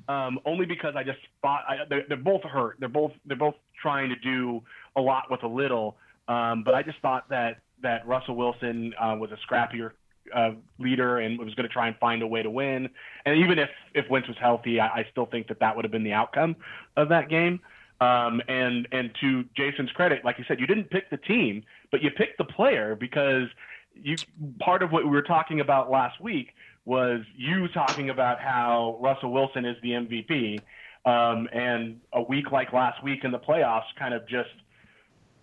[0.08, 2.78] um, only because I just thought I, they're, they're both hurt.
[2.80, 4.64] They're both they're both trying to do
[4.96, 5.98] a lot with a little.
[6.28, 9.92] Um, but I just thought that that Russell Wilson uh, was a scrappier
[10.34, 12.90] uh, leader and was going to try and find a way to win.
[13.26, 15.92] And even if if Wentz was healthy, I, I still think that that would have
[15.92, 16.56] been the outcome
[16.98, 17.60] of that game.
[18.02, 22.02] Um, and and to Jason's credit, like you said, you didn't pick the team, but
[22.02, 23.48] you picked the player because
[23.96, 24.16] you
[24.60, 26.50] part of what we were talking about last week
[26.84, 30.60] was you talking about how Russell Wilson is the MVP.
[31.06, 34.50] Um, and a week like last week in the playoffs kind of just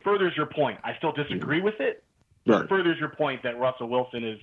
[0.04, 0.78] furthers your point.
[0.84, 2.02] I still disagree with it,
[2.46, 2.68] right.
[2.68, 4.40] furthers your point that Russell Wilson is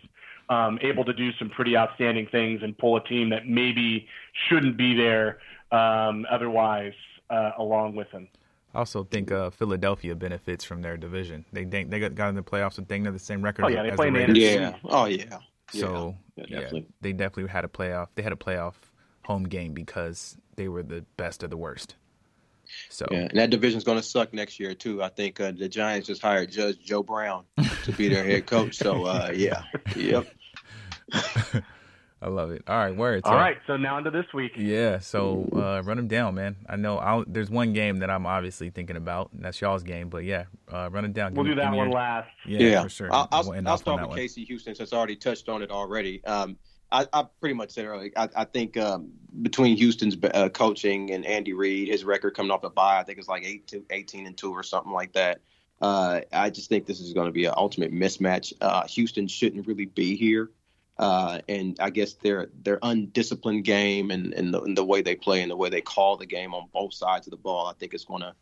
[0.49, 4.07] um, able to do some pretty outstanding things and pull a team that maybe
[4.47, 5.39] shouldn't be there
[5.72, 6.93] um, otherwise
[7.30, 8.28] uh, along with him.
[8.74, 11.45] I also think uh, Philadelphia benefits from their division.
[11.51, 13.66] They they got, got in the playoffs and they have the same record.
[13.66, 14.38] Oh yeah, they as play the Raiders.
[14.38, 14.76] Yeah.
[14.86, 15.39] Oh yeah.
[15.72, 16.80] So yeah, yeah, definitely.
[16.82, 18.07] yeah, they definitely had a playoff.
[18.16, 18.76] They had a playoff
[19.26, 21.95] home game because they were the best of the worst.
[22.89, 25.01] So yeah, and that division's going to suck next year too.
[25.03, 27.45] I think uh, the Giants just hired Judge Joe Brown
[27.84, 28.76] to be their head coach.
[28.76, 29.63] So uh, yeah,
[29.95, 30.28] yep.
[32.22, 32.63] I love it.
[32.67, 33.26] All right, words.
[33.26, 34.51] All right, so now into this week.
[34.57, 36.57] Yeah, so uh, run them down, man.
[36.67, 40.09] I know I'll, there's one game that I'm obviously thinking about, and that's y'all's game.
[40.09, 41.34] But yeah, uh, run it down.
[41.34, 42.30] We'll give do that one your, last.
[42.45, 43.13] Yeah, yeah, for sure.
[43.13, 46.24] I'll, I'll, I'll start with KC Houston since I already touched on it already.
[46.26, 46.57] Um,
[46.92, 48.12] I, I, pretty much said earlier.
[48.16, 49.12] I, I think um,
[49.42, 53.20] between Houston's uh, coaching and Andy Reid, his record coming off the bye, I think
[53.20, 55.42] it's like eight to 18 and two or something like that.
[55.82, 58.54] Uh, I just think this is going to be an ultimate mismatch.
[58.60, 60.52] Uh, Houston shouldn't really be here.
[60.98, 65.16] Uh, and I guess their their undisciplined game and, and, the, and the way they
[65.16, 67.74] play and the way they call the game on both sides of the ball, I
[67.74, 68.34] think it's going to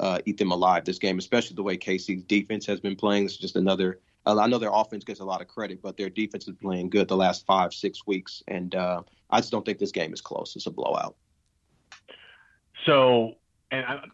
[0.00, 3.26] uh, eat them alive this game, especially the way KC's defense has been playing.
[3.26, 4.00] It's just another.
[4.26, 6.90] Uh, I know their offense gets a lot of credit, but their defense is playing
[6.90, 10.20] good the last five six weeks, and uh, I just don't think this game is
[10.20, 10.54] close.
[10.56, 11.16] It's a blowout.
[12.84, 13.34] So,
[13.70, 14.04] and I,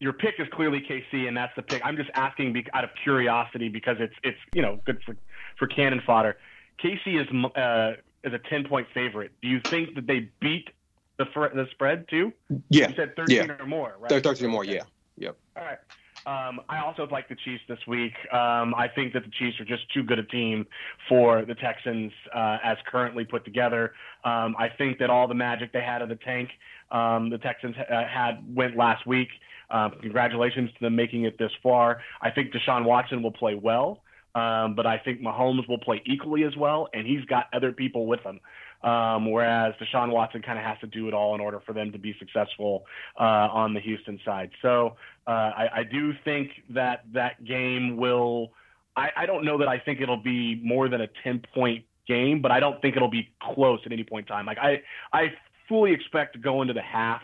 [0.00, 1.82] your pick is clearly KC, and that's the pick.
[1.84, 5.16] I'm just asking be, out of curiosity because it's it's you know good for
[5.58, 6.36] for cannon fodder.
[6.82, 9.32] KC is uh, is a ten point favorite.
[9.40, 10.70] Do you think that they beat
[11.18, 11.24] the
[11.54, 12.32] the spread too?
[12.70, 13.56] Yeah, you said thirteen yeah.
[13.60, 14.22] or more, right?
[14.22, 14.82] Thirteen or more, yeah.
[15.16, 15.36] Yep.
[15.56, 15.78] All right.
[16.26, 18.12] Um, I also like the Chiefs this week.
[18.32, 20.66] Um, I think that the Chiefs are just too good a team
[21.08, 23.92] for the Texans uh, as currently put together.
[24.24, 26.50] Um, I think that all the magic they had in the tank,
[26.90, 29.28] um, the Texans uh, had went last week.
[29.70, 32.00] Um, congratulations to them making it this far.
[32.22, 34.02] I think Deshaun Watson will play well.
[34.34, 38.06] Um, but I think Mahomes will play equally as well, and he's got other people
[38.06, 38.38] with him.
[38.82, 41.90] Um, whereas Deshaun Watson kind of has to do it all in order for them
[41.92, 42.84] to be successful
[43.18, 44.50] uh, on the Houston side.
[44.62, 48.52] So uh, I, I do think that that game will.
[48.96, 52.40] I, I don't know that I think it'll be more than a ten point game,
[52.40, 54.46] but I don't think it'll be close at any point in time.
[54.46, 55.32] Like I, I
[55.68, 57.20] fully expect to go into the half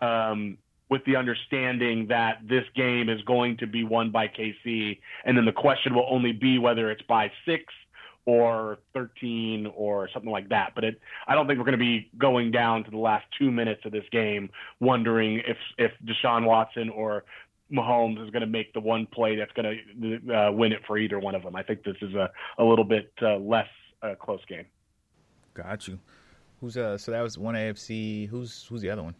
[0.00, 0.58] um,
[0.90, 5.44] with the understanding that this game is going to be won by KC, and then
[5.44, 7.64] the question will only be whether it's by six
[8.28, 10.72] or 13 or something like that.
[10.74, 13.50] But it, I don't think we're going to be going down to the last two
[13.50, 14.50] minutes of this game
[14.80, 17.24] wondering if if Deshaun Watson or
[17.72, 20.98] Mahomes is going to make the one play that's going to uh, win it for
[20.98, 21.56] either one of them.
[21.56, 23.66] I think this is a, a little bit uh, less
[24.02, 24.66] uh, close game.
[25.54, 25.98] Got you.
[26.60, 26.98] Who's uh?
[26.98, 28.28] So that was one AFC.
[28.28, 29.14] Who's who's the other one?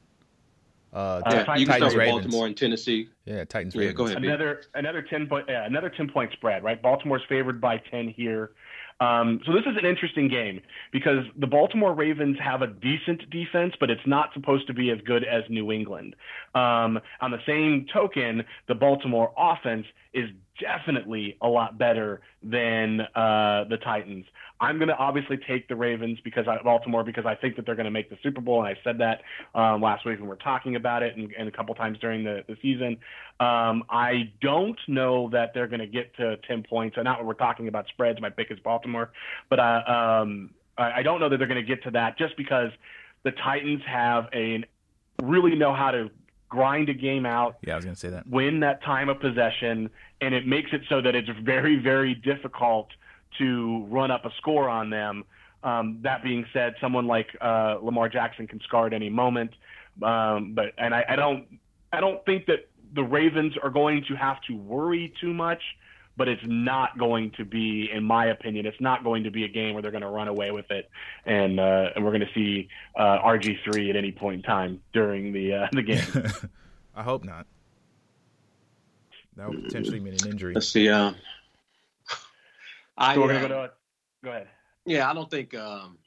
[0.93, 2.25] Uh, yeah, Titans, you can start with Ravens.
[2.25, 3.09] Baltimore and Tennessee.
[3.25, 3.75] Yeah, Titans.
[3.75, 3.97] Yeah, Ravens.
[3.97, 4.23] go ahead.
[4.23, 6.81] Another another ten point yeah, another ten point spread, right?
[6.83, 8.51] Baltimore's favored by ten here.
[9.01, 10.61] Um, so this is an interesting game
[10.93, 14.99] because the Baltimore Ravens have a decent defense, but it's not supposed to be as
[15.07, 16.17] good as New England.
[16.55, 20.29] Um, on the same token, the Baltimore offense is
[20.59, 24.27] definitely a lot better than uh, the Titans.
[24.61, 27.77] I'm going to obviously take the Ravens because I, Baltimore because I think that they're
[27.77, 29.21] going to make the Super Bowl, and I said that
[29.55, 32.45] um, last week when we're talking about it, and, and a couple times during the,
[32.49, 32.99] the season.
[33.41, 36.97] Um, I don't know that they're going to get to 10 points.
[36.97, 38.21] Not when we're talking about spreads.
[38.21, 39.13] My pick is Baltimore,
[39.49, 42.37] but I, um, I, I don't know that they're going to get to that just
[42.37, 42.71] because
[43.25, 44.65] the Titans have a
[45.23, 46.11] really know how to
[46.49, 47.57] grind a game out.
[47.63, 48.27] Yeah, I was going to say that.
[48.27, 49.91] Win that time of possession,
[50.21, 52.89] and it makes it so that it's very, very difficult
[53.39, 55.25] to run up a score on them.
[55.63, 59.51] Um, that being said, someone like uh, Lamar Jackson can score at any moment.
[60.03, 61.47] Um, but and I, I don't,
[61.93, 65.61] I don't think that the Ravens are going to have to worry too much.
[66.19, 69.49] But it's not going to be, in my opinion, it's not going to be a
[69.49, 70.91] game where they're going to run away with it,
[71.25, 74.83] and uh, and we're going to see uh, RG three at any point in time
[74.93, 76.03] during the uh, the game.
[76.97, 77.47] I hope not.
[79.37, 80.53] That would potentially mean an injury.
[80.53, 80.89] Let's see.
[80.89, 81.13] Uh,
[82.99, 83.71] I, so we're gonna go to.
[84.25, 84.49] Go ahead.
[84.85, 85.55] Yeah, I don't think.
[85.55, 85.99] Um,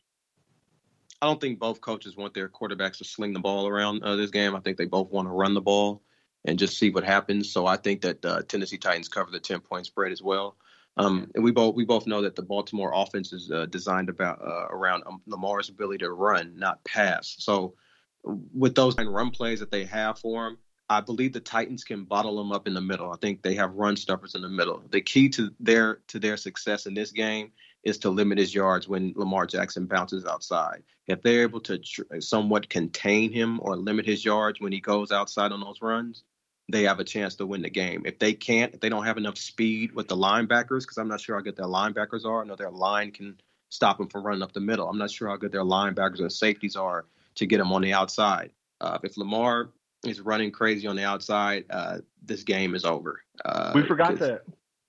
[1.22, 4.32] I don't think both coaches want their quarterbacks to sling the ball around uh, this
[4.32, 4.56] game.
[4.56, 6.02] I think they both want to run the ball
[6.46, 7.52] and just see what happens.
[7.52, 10.56] So I think that uh, Tennessee Titans cover the ten point spread as well.
[10.98, 14.42] Um, and we both we both know that the Baltimore offense is uh, designed about
[14.42, 17.36] uh, around um, Lamar's ability to run, not pass.
[17.40, 17.76] So
[18.24, 20.58] with those run plays that they have for him,
[20.90, 23.12] I believe the Titans can bottle them up in the middle.
[23.12, 24.84] I think they have run stuffers in the middle.
[24.90, 27.52] The key to their to their success in this game
[27.84, 30.84] is to limit his yards when Lamar Jackson bounces outside.
[31.08, 35.12] If they're able to tr- somewhat contain him or limit his yards when he goes
[35.12, 36.24] outside on those runs,
[36.70, 38.04] they have a chance to win the game.
[38.06, 41.22] If they can't, if they don't have enough speed with the linebackers, because I'm not
[41.22, 42.42] sure how good their linebackers are.
[42.42, 43.40] I know their line can
[43.70, 44.88] stop them from running up the middle.
[44.88, 47.06] I'm not sure how good their linebackers and safeties are
[47.36, 48.52] to get them on the outside.
[48.80, 49.70] Uh, if Lamar
[50.06, 53.22] is running crazy on the outside, uh, this game is over.
[53.44, 54.42] Uh, we forgot to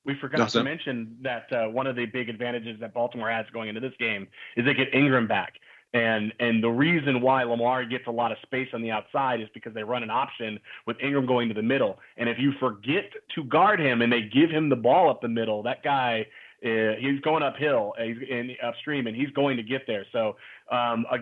[0.04, 3.46] we forgot no, to mention that uh, one of the big advantages that Baltimore has
[3.52, 5.54] going into this game is they get Ingram back.
[5.94, 9.48] And and the reason why Lamar gets a lot of space on the outside is
[9.52, 11.98] because they run an option with Ingram going to the middle.
[12.16, 15.28] And if you forget to guard him and they give him the ball up the
[15.28, 16.26] middle, that guy
[16.64, 20.06] uh, he's going uphill, uh, he's in upstream, and he's going to get there.
[20.12, 20.36] So
[20.70, 21.18] um, uh,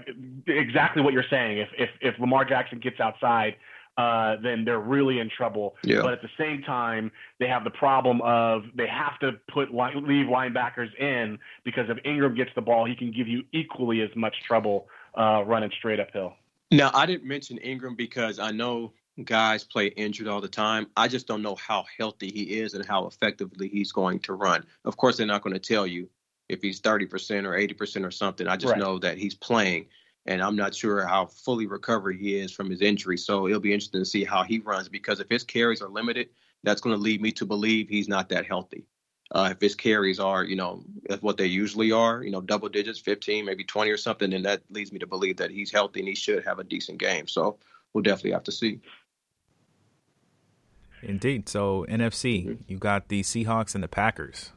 [0.46, 1.58] exactly what you're saying.
[1.58, 3.56] If if if Lamar Jackson gets outside,
[3.96, 5.76] uh, then they're really in trouble.
[5.84, 6.02] Yeah.
[6.02, 10.26] But at the same time, they have the problem of they have to put leave
[10.26, 14.34] linebackers in because if Ingram gets the ball, he can give you equally as much
[14.46, 14.88] trouble
[15.18, 16.34] uh, running straight uphill.
[16.70, 18.92] Now, I didn't mention Ingram because I know
[19.24, 20.86] guys play injured all the time.
[20.96, 24.64] I just don't know how healthy he is and how effectively he's going to run.
[24.84, 26.08] Of course, they're not going to tell you
[26.48, 28.46] if he's 30% or 80% or something.
[28.46, 28.80] I just right.
[28.80, 29.86] know that he's playing
[30.26, 33.16] and I'm not sure how fully recovered he is from his injury.
[33.16, 36.28] So it'll be interesting to see how he runs because if his carries are limited,
[36.62, 38.84] that's going to lead me to believe he's not that healthy.
[39.32, 40.82] Uh, if his carries are, you know,
[41.20, 44.60] what they usually are, you know, double digits, 15, maybe 20 or something, then that
[44.70, 47.28] leads me to believe that he's healthy and he should have a decent game.
[47.28, 47.58] So
[47.92, 48.80] we'll definitely have to see.
[51.02, 51.48] Indeed.
[51.48, 52.62] So NFC, mm-hmm.
[52.66, 54.50] you got the Seahawks and the Packers.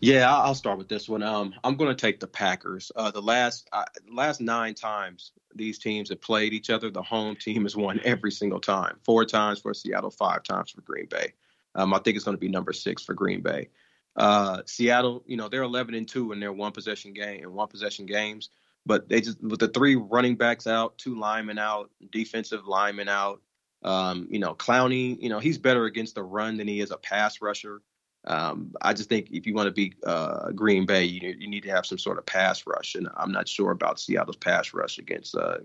[0.00, 1.24] Yeah, I'll start with this one.
[1.24, 2.92] Um, I'm going to take the Packers.
[2.94, 7.36] Uh, the last uh, last nine times these teams have played each other, the home
[7.40, 8.98] team has won every single time.
[9.04, 11.32] Four times for Seattle, five times for Green Bay.
[11.74, 13.70] Um, I think it's going to be number six for Green Bay.
[14.16, 17.68] Uh, Seattle, you know, they're 11 and two in their one possession game and one
[17.68, 18.50] possession games,
[18.86, 23.40] but they just with the three running backs out, two linemen out, defensive linemen out.
[23.82, 26.96] Um, you know, Clowney, you know, he's better against the run than he is a
[26.96, 27.80] pass rusher.
[28.28, 31.62] Um, I just think if you want to be uh, Green Bay, you, you need
[31.62, 34.98] to have some sort of pass rush, and I'm not sure about Seattle's pass rush
[34.98, 35.58] against uh,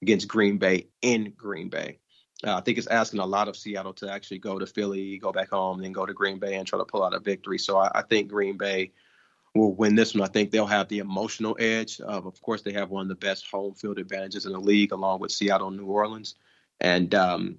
[0.00, 1.98] against Green Bay in Green Bay.
[2.46, 5.32] Uh, I think it's asking a lot of Seattle to actually go to Philly, go
[5.32, 7.58] back home, then go to Green Bay and try to pull out a victory.
[7.58, 8.92] So I, I think Green Bay
[9.54, 10.22] will win this one.
[10.22, 12.00] I think they'll have the emotional edge.
[12.00, 14.92] Of, of course, they have one of the best home field advantages in the league,
[14.92, 16.34] along with Seattle New Orleans.
[16.80, 17.58] And um,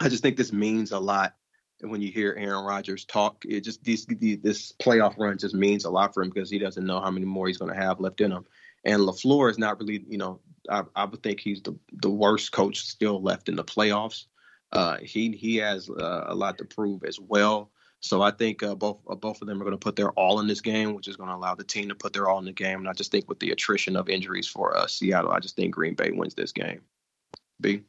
[0.00, 1.34] I just think this means a lot
[1.82, 3.44] when you hear Aaron Rodgers talk.
[3.48, 6.58] It just these, these, this playoff run just means a lot for him because he
[6.58, 8.46] doesn't know how many more he's going to have left in him.
[8.84, 12.52] And LaFleur is not really, you know, I, I would think he's the the worst
[12.52, 14.26] coach still left in the playoffs.
[14.70, 17.70] Uh, he he has uh, a lot to prove as well.
[18.00, 20.40] So I think uh, both uh, both of them are going to put their all
[20.40, 22.44] in this game, which is going to allow the team to put their all in
[22.44, 22.80] the game.
[22.80, 25.74] And I just think with the attrition of injuries for uh, Seattle, I just think
[25.74, 26.80] Green Bay wins this game.
[27.60, 27.82] B.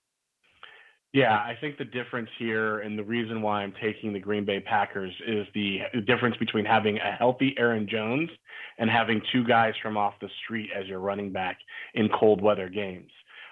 [1.13, 4.59] Yeah, I think the difference here and the reason why I'm taking the Green Bay
[4.59, 8.31] Packers is the difference between having a healthy Aaron Jones
[8.79, 11.59] and having two guys from off the street as your running back
[11.93, 13.11] in cold weather games.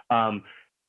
[0.09, 0.41] Um,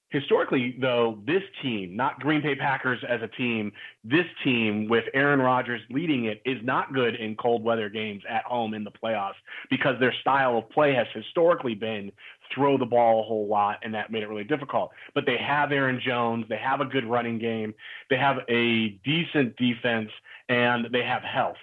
[0.09, 3.71] historically, though, this team, not Green Bay Packers as a team,
[4.03, 8.45] this team with Aaron Rodgers leading it is not good in cold weather games at
[8.45, 12.13] home in the playoffs because their style of play has historically been
[12.55, 14.91] throw the ball a whole lot, and that made it really difficult.
[15.15, 17.75] But they have Aaron Jones, they have a good running game,
[18.11, 20.11] they have a decent defense,
[20.49, 21.57] and they have health.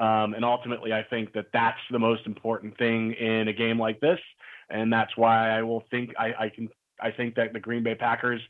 [0.00, 4.00] Um, and ultimately, I think that that's the most important thing in a game like
[4.00, 4.18] this,
[4.70, 6.68] and that's why I will think I, I can
[7.00, 8.40] I think that the Green Bay Packers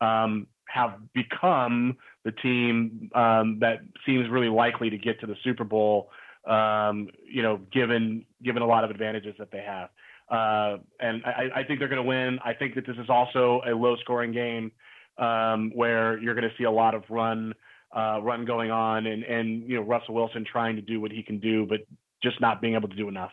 [0.00, 5.64] um, have become the team um, that seems really likely to get to the Super
[5.64, 6.10] Bowl.
[6.46, 9.90] Um, you know, given given a lot of advantages that they have,
[10.32, 12.38] uh, and I, I, think they're going to win.
[12.42, 14.72] I think that this is also a low scoring game
[15.18, 17.52] um, where you're going to see a lot of run
[17.94, 21.22] uh, run going on, and and you know Russell Wilson trying to do what he
[21.22, 21.80] can do, but
[22.22, 23.32] just not being able to do enough.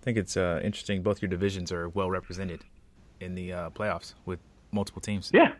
[0.00, 1.02] I think it's uh, interesting.
[1.02, 2.64] Both your divisions are well represented
[3.20, 4.38] in the uh, playoffs with
[4.72, 5.30] multiple teams.
[5.34, 5.52] Yeah.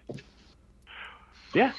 [1.55, 1.73] Yeah.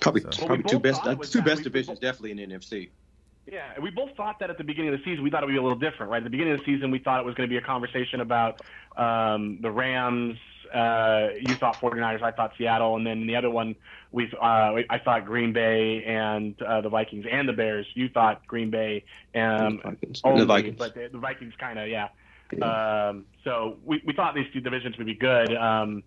[0.00, 0.46] Probably, so.
[0.46, 2.90] probably two best, uh, two best divisions, definitely in the NFC.
[3.46, 5.22] Yeah, we both thought that at the beginning of the season.
[5.22, 6.18] We thought it would be a little different, right?
[6.18, 8.20] At the beginning of the season, we thought it was going to be a conversation
[8.20, 8.62] about
[8.96, 10.38] um, the Rams.
[10.72, 13.76] Uh, you thought 49ers, I thought Seattle, and then the other one,
[14.12, 17.86] we uh, I thought Green Bay and uh, the Vikings and the Bears.
[17.94, 19.80] You thought Green Bay and,
[20.24, 22.08] only, the Vikings, but the, the Vikings kind of yeah.
[22.62, 25.54] Um, so we, we thought these two divisions would be good.
[25.54, 26.02] Um,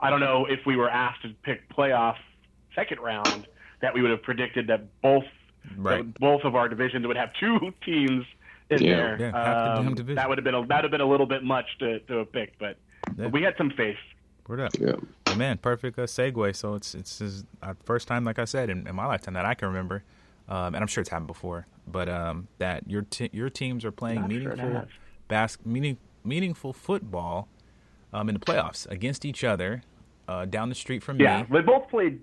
[0.00, 2.16] I don't know if we were asked to pick playoff
[2.74, 3.48] second round
[3.80, 5.24] that we would have predicted that both
[5.76, 5.98] right.
[5.98, 8.24] that both of our divisions would have two teams
[8.70, 8.96] in yeah.
[8.96, 9.16] there.
[9.20, 11.66] Yeah, um, that would have been a, that would have been a little bit much
[11.80, 12.76] to, to have picked, but,
[13.08, 13.24] yeah.
[13.24, 13.96] but we had some faith.
[14.48, 14.72] Word up.
[14.78, 15.34] Yeah.
[15.34, 16.54] man, perfect uh, segue.
[16.54, 19.44] So it's it's the uh, first time, like I said, in, in, my lifetime that
[19.44, 20.04] I can remember,
[20.48, 23.90] um, and I'm sure it's happened before, but um, that your t- your teams are
[23.90, 24.88] playing Not meaningful sure
[25.28, 27.48] bas- meaning, meaningful football
[28.12, 29.82] um, in the playoffs against each other
[30.28, 31.46] uh, down the street from yeah, me.
[31.50, 32.20] Yeah, they both played.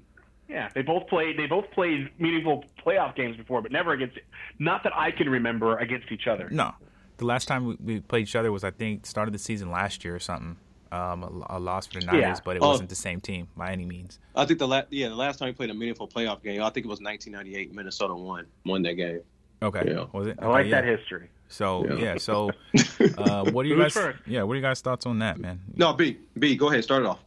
[0.53, 1.37] Yeah, they both played.
[1.37, 4.19] They both played meaningful playoff games before, but never against.
[4.59, 6.47] Not that I can remember against each other.
[6.51, 6.75] No,
[7.17, 9.71] the last time we, we played each other was I think start of the season
[9.71, 10.57] last year or something.
[10.91, 12.39] Um, a, a, loss for the Niners, yeah.
[12.45, 12.69] but it oh.
[12.69, 14.19] wasn't the same team by any means.
[14.35, 16.69] I think the last yeah the last time we played a meaningful playoff game, I
[16.69, 17.73] think it was 1998.
[17.73, 19.21] Minnesota won won that game.
[19.63, 20.05] Okay, yeah.
[20.11, 20.37] was it?
[20.39, 21.29] I like that history.
[21.47, 22.51] So yeah, yeah so
[23.17, 23.93] uh, what do you guys?
[23.93, 24.19] First?
[24.27, 25.61] Yeah, what are you guys' thoughts on that, man?
[25.75, 27.21] No, B, B, go ahead, start it off.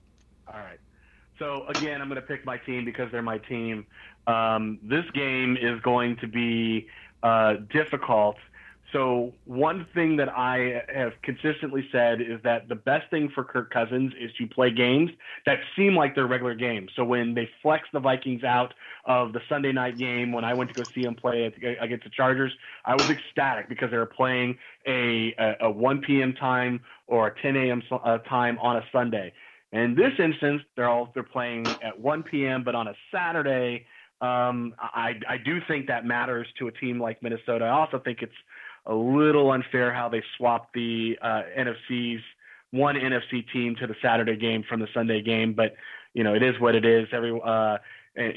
[0.47, 0.79] All right.
[1.39, 3.87] So again, I'm going to pick my team because they're my team.
[4.27, 6.89] Um, this game is going to be
[7.23, 8.37] uh, difficult
[8.93, 13.71] so one thing that I have consistently said is that the best thing for Kirk
[13.71, 15.11] Cousins is to play games
[15.45, 16.93] that seem like they're regular games.
[16.95, 18.75] So when they flex the Vikings out
[19.05, 21.45] of the Sunday night game, when I went to go see them play
[21.81, 22.53] against the Chargers,
[22.85, 24.57] I was ecstatic because they were playing
[24.87, 26.33] a, a, a 1 p.m.
[26.35, 27.83] time or a 10 a.m.
[27.91, 29.33] Uh, time on a Sunday.
[29.73, 32.63] In this instance, they're all they're playing at 1 p.m.
[32.65, 33.87] but on a Saturday.
[34.21, 37.67] Um, I, I do think that matters to a team like Minnesota.
[37.67, 38.33] I also think it's
[38.87, 42.23] a little unfair how they swapped the uh, NFC's
[42.71, 45.75] one NFC team to the Saturday game from the Sunday game, but
[46.15, 47.09] you know it is what it is.
[47.13, 47.79] Every uh,
[48.19, 48.33] a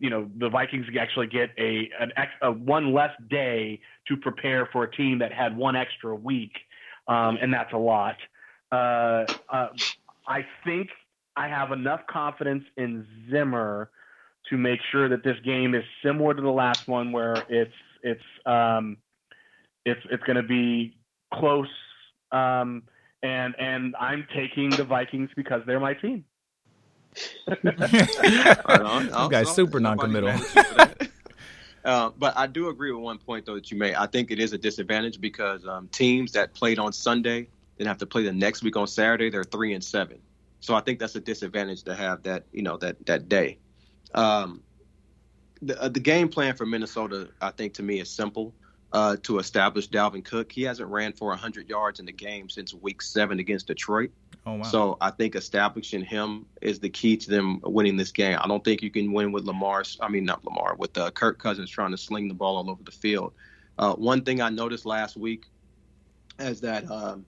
[0.00, 4.68] you know the Vikings actually get a an ex, a one less day to prepare
[4.72, 6.52] for a team that had one extra week,
[7.08, 8.16] um, and that's a lot.
[8.70, 9.68] Uh, uh,
[10.26, 10.88] I think
[11.36, 13.90] I have enough confidence in Zimmer
[14.50, 18.22] to make sure that this game is similar to the last one, where it's it's
[18.46, 18.96] um,
[19.84, 20.96] it's it's going to be
[21.32, 21.68] close.
[22.32, 22.82] Um,
[23.22, 26.24] and and I'm taking the Vikings because they're my team.
[27.46, 30.32] right you guys super non-committal.
[31.84, 33.94] Uh, but I do agree with one point though that you made.
[33.96, 37.48] I think it is a disadvantage because um, teams that played on Sunday
[37.78, 39.30] then have to play the next week on Saturday.
[39.30, 40.18] They're three and seven,
[40.60, 43.58] so I think that's a disadvantage to have that you know that that day.
[44.14, 44.62] Um,
[45.60, 48.54] the uh, the game plan for Minnesota, I think, to me is simple.
[48.92, 52.74] Uh, to establish Dalvin Cook, he hasn't ran for 100 yards in the game since
[52.74, 54.10] Week Seven against Detroit.
[54.44, 54.62] Oh, wow.
[54.64, 58.38] So I think establishing him is the key to them winning this game.
[58.38, 59.84] I don't think you can win with Lamar.
[60.00, 62.82] I mean, not Lamar, with uh, Kirk Cousins trying to sling the ball all over
[62.82, 63.32] the field.
[63.78, 65.46] Uh, one thing I noticed last week
[66.38, 67.24] is that um,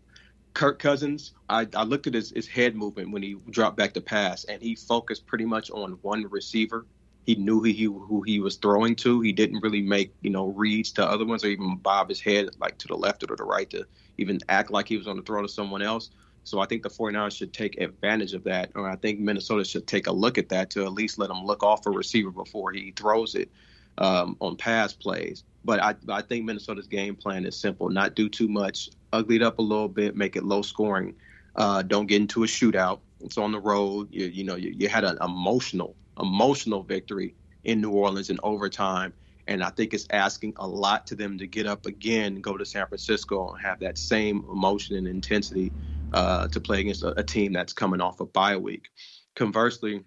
[0.55, 4.01] Kirk Cousins, I, I looked at his, his head movement when he dropped back to
[4.01, 6.87] pass, and he focused pretty much on one receiver.
[7.25, 9.21] He knew who he, who he was throwing to.
[9.21, 12.51] He didn't really make you know reads to other ones or even bob his head
[12.61, 13.87] like to the left or to the right to
[14.19, 16.11] even act like he was on the throw to someone else.
[16.45, 19.87] So I think the 49ers should take advantage of that, or I think Minnesota should
[19.87, 22.71] take a look at that to at least let him look off a receiver before
[22.73, 23.51] he throws it
[23.99, 25.45] um, on pass plays.
[25.65, 29.43] But I, I think Minnesota's game plan is simple: not do too much, ugly it
[29.43, 31.15] up a little bit, make it low scoring.
[31.57, 33.01] Uh, don't get into a shootout.
[33.21, 34.09] It's on the road.
[34.11, 39.13] You, you know, you, you had an emotional, emotional victory in New Orleans in overtime.
[39.47, 42.65] And I think it's asking a lot to them to get up again, go to
[42.65, 45.71] San Francisco, and have that same emotion and intensity
[46.13, 48.89] uh, to play against a, a, team that's coming off a bye week.
[49.35, 50.03] Conversely,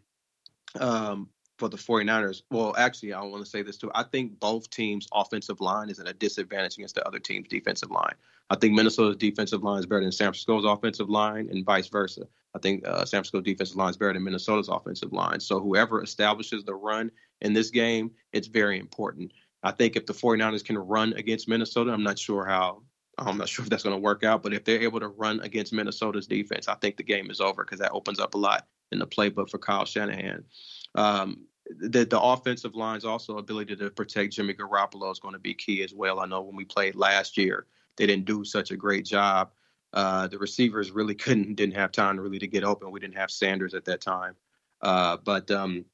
[0.79, 3.91] um, for the 49ers, well, actually, I want to say this too.
[3.93, 7.91] I think both teams' offensive line is at a disadvantage against the other team's defensive
[7.91, 8.15] line.
[8.49, 12.27] I think Minnesota's defensive line is better than San Francisco's offensive line, and vice versa.
[12.55, 15.39] I think uh, San Francisco's defensive line is better than Minnesota's offensive line.
[15.39, 19.31] So whoever establishes the run in this game, it's very important.
[19.63, 22.83] I think if the 49ers can run against Minnesota, I'm not sure how
[23.17, 25.39] I'm not sure if that's going to work out, but if they're able to run
[25.41, 28.67] against Minnesota's defense, I think the game is over because that opens up a lot
[28.91, 30.43] in the playbook for Kyle Shanahan.
[30.95, 31.45] Um,
[31.79, 35.83] the, the offensive line's also ability to protect Jimmy Garoppolo is going to be key
[35.83, 36.19] as well.
[36.19, 37.65] I know when we played last year,
[37.97, 39.51] they didn't do such a great job.
[39.93, 42.91] Uh, the receivers really couldn't, didn't have time really to get open.
[42.91, 44.35] We didn't have Sanders at that time.
[44.81, 45.85] Uh, but um,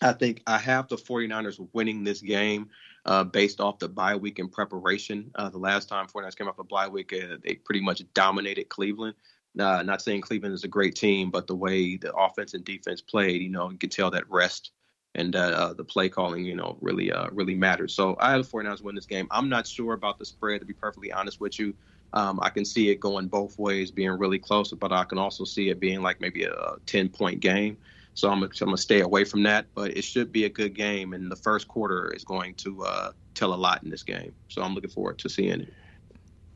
[0.00, 2.70] I think I have the 49ers winning this game
[3.04, 5.30] uh, based off the bye week in preparation.
[5.34, 8.68] Uh, the last time 49ers came off a bye week, uh, they pretty much dominated
[8.68, 9.14] Cleveland.
[9.58, 13.00] Uh, not saying Cleveland is a great team, but the way the offense and defense
[13.00, 14.70] played, you know, you can tell that rest
[15.14, 17.94] and uh, uh, the play calling, you know, really uh, really matters.
[17.94, 19.26] So I have the 49ers win this game.
[19.30, 21.74] I'm not sure about the spread, to be perfectly honest with you.
[22.12, 25.44] Um, I can see it going both ways, being really close, but I can also
[25.44, 27.76] see it being like maybe a 10 point game.
[28.14, 29.66] So I'm, I'm going to stay away from that.
[29.74, 33.12] But it should be a good game, and the first quarter is going to uh,
[33.34, 34.34] tell a lot in this game.
[34.48, 35.74] So I'm looking forward to seeing it.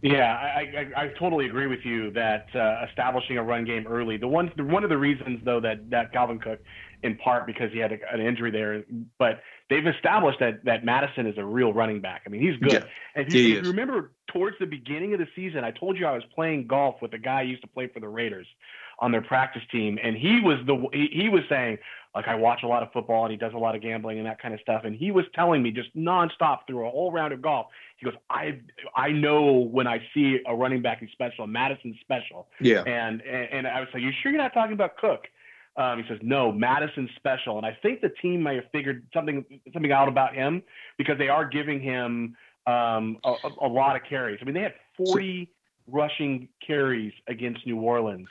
[0.03, 4.17] Yeah, I, I, I totally agree with you that uh, establishing a run game early.
[4.17, 6.59] The one one of the reasons though that that Dalvin Cook,
[7.03, 8.85] in part because he had a, an injury there,
[9.19, 12.23] but they've established that that Mattison is a real running back.
[12.27, 12.85] I mean, he's good.
[12.85, 12.85] Yeah,
[13.15, 16.07] and if you, if you remember towards the beginning of the season, I told you
[16.07, 18.47] I was playing golf with a guy who used to play for the Raiders
[18.99, 21.79] on their practice team, and he was the he, he was saying
[22.15, 24.27] like I watch a lot of football and he does a lot of gambling and
[24.27, 27.33] that kind of stuff, and he was telling me just nonstop through a whole round
[27.33, 27.67] of golf.
[27.97, 28.61] He goes, I
[28.95, 32.49] I know when I see a running back is special, Mattison's special.
[32.61, 32.83] Yeah.
[32.83, 35.27] And and, and I was like, you sure you're not talking about Cook?
[35.77, 39.45] Um, he says no, Mattison's special, and I think the team may have figured something
[39.73, 40.63] something out about him
[40.99, 44.39] because they are giving him um, a, a, lot of carries.
[44.41, 45.51] I mean, they had 40
[45.89, 48.29] rushing carries against New Orleans.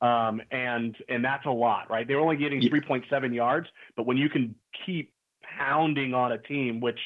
[0.00, 2.06] Um, and and that's a lot, right?
[2.06, 3.66] They're only getting 3.7 yards,
[3.96, 4.54] but when you can
[4.86, 5.12] keep
[5.58, 6.98] pounding on a team, which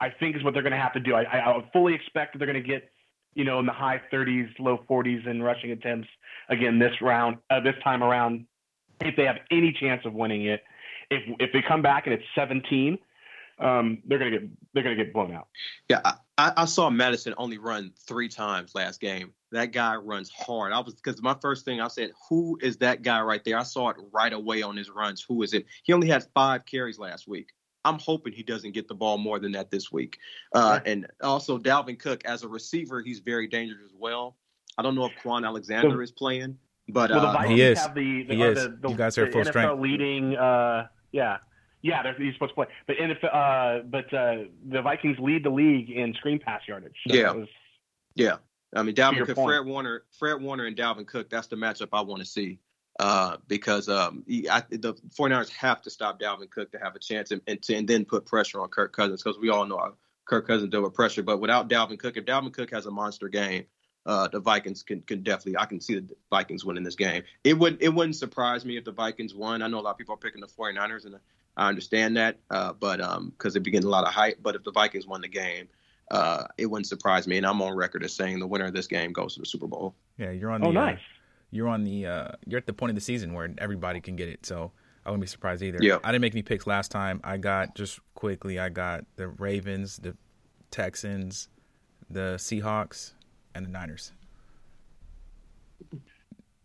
[0.00, 2.38] I think is what they're going to have to do, I, I fully expect that
[2.38, 2.90] they're going to get,
[3.34, 6.08] you know, in the high 30s, low 40s in rushing attempts
[6.48, 8.46] again this round, uh, this time around,
[9.00, 10.62] if they have any chance of winning it.
[11.10, 12.98] If if they come back and it's 17,
[13.58, 15.48] um, they're gonna get they're gonna get blown out.
[15.88, 16.00] Yeah,
[16.38, 19.32] I, I saw Mattison only run three times last game.
[19.52, 20.72] That guy runs hard.
[20.72, 23.58] I was because my first thing I said, who is that guy right there?
[23.58, 25.24] I saw it right away on his runs.
[25.28, 25.66] Who is it?
[25.82, 27.50] He only had five carries last week.
[27.84, 30.18] I'm hoping he doesn't get the ball more than that this week.
[30.54, 34.36] Uh, and also Dalvin Cook as a receiver, he's very dangerous as well.
[34.76, 36.58] I don't know if Kwon Alexander so, is playing,
[36.90, 37.78] but well, the uh, Vikings he is.
[37.78, 38.62] have the, the, he is.
[38.62, 39.80] The, the, you guys are full NFL strength.
[39.80, 40.36] leading.
[40.36, 41.38] Uh, yeah,
[41.82, 42.66] yeah, he's supposed to play.
[42.86, 46.96] But NFL, uh, but uh, the Vikings lead the league in screen pass yardage.
[47.06, 47.48] So yeah, was,
[48.14, 48.36] yeah.
[48.74, 49.36] I mean, Dalvin Cook.
[49.36, 51.28] Fred Warner, Fred Warner, and Dalvin Cook.
[51.30, 52.60] That's the matchup I want to see.
[53.00, 56.98] uh, because um, he, I, the 49ers have to stop Dalvin Cook to have a
[56.98, 59.94] chance and, and, to, and then put pressure on Kirk Cousins because we all know
[60.26, 61.22] Kirk Cousins deal with pressure.
[61.22, 63.64] But without Dalvin Cook, if Dalvin Cook has a monster game,
[64.06, 67.22] uh, the Vikings can, can definitely I can see the Vikings winning this game.
[67.44, 69.62] It would it wouldn't surprise me if the Vikings won.
[69.62, 71.16] I know a lot of people are picking the 49ers and
[71.56, 74.38] I understand that, uh, but um, because they're getting a lot of hype.
[74.42, 75.68] But if the Vikings won the game,
[76.10, 77.36] uh, it wouldn't surprise me.
[77.36, 79.66] And I'm on record as saying the winner of this game goes to the Super
[79.66, 79.94] Bowl.
[80.16, 80.64] Yeah, you're on.
[80.64, 81.00] Oh, the, uh, nice.
[81.50, 82.06] you're on the.
[82.06, 84.46] Uh, you're at the point of the season where everybody can get it.
[84.46, 84.72] So
[85.04, 85.78] I wouldn't be surprised either.
[85.80, 85.98] Yeah.
[86.02, 87.20] I didn't make any picks last time.
[87.24, 88.58] I got just quickly.
[88.58, 90.16] I got the Ravens, the
[90.70, 91.48] Texans,
[92.08, 93.12] the Seahawks,
[93.54, 94.12] and the Niners.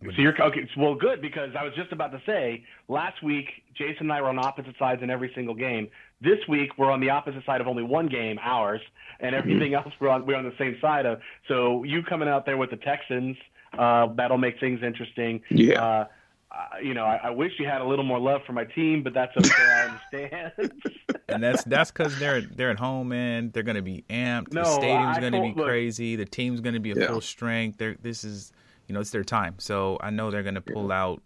[0.03, 0.67] So you're okay.
[0.77, 4.29] Well, good because I was just about to say last week Jason and I were
[4.29, 5.87] on opposite sides in every single game.
[6.21, 8.81] This week we're on the opposite side of only one game, ours,
[9.19, 11.19] and everything else we're on we're on the same side of.
[11.47, 13.35] So you coming out there with the Texans,
[13.77, 15.41] uh, that'll make things interesting.
[15.49, 15.83] Yeah.
[15.83, 16.05] Uh,
[16.57, 19.03] uh, you know, I, I wish you had a little more love for my team,
[19.03, 19.63] but that's okay.
[19.63, 19.81] I
[20.21, 20.71] understand.
[21.29, 23.51] and that's that's because they're they're at home, man.
[23.53, 24.53] They're gonna be amped.
[24.53, 26.15] No, the stadium's gonna told- be look- crazy.
[26.15, 27.07] The team's gonna be at Yeah.
[27.07, 27.77] full strength.
[27.77, 28.53] They're this is
[28.87, 29.55] you know it's their time.
[29.57, 31.21] So I know they're gonna pull out.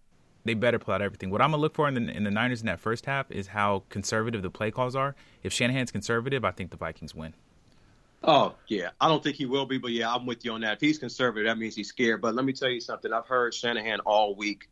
[0.45, 1.29] They better pull out everything.
[1.29, 3.47] What I'm gonna look for in the in the Niners in that first half is
[3.47, 5.15] how conservative the play calls are.
[5.43, 7.33] If Shanahan's conservative, I think the Vikings win.
[8.23, 10.73] Oh yeah, I don't think he will be, but yeah, I'm with you on that.
[10.73, 12.21] If he's conservative, that means he's scared.
[12.21, 13.13] But let me tell you something.
[13.13, 14.67] I've heard Shanahan all week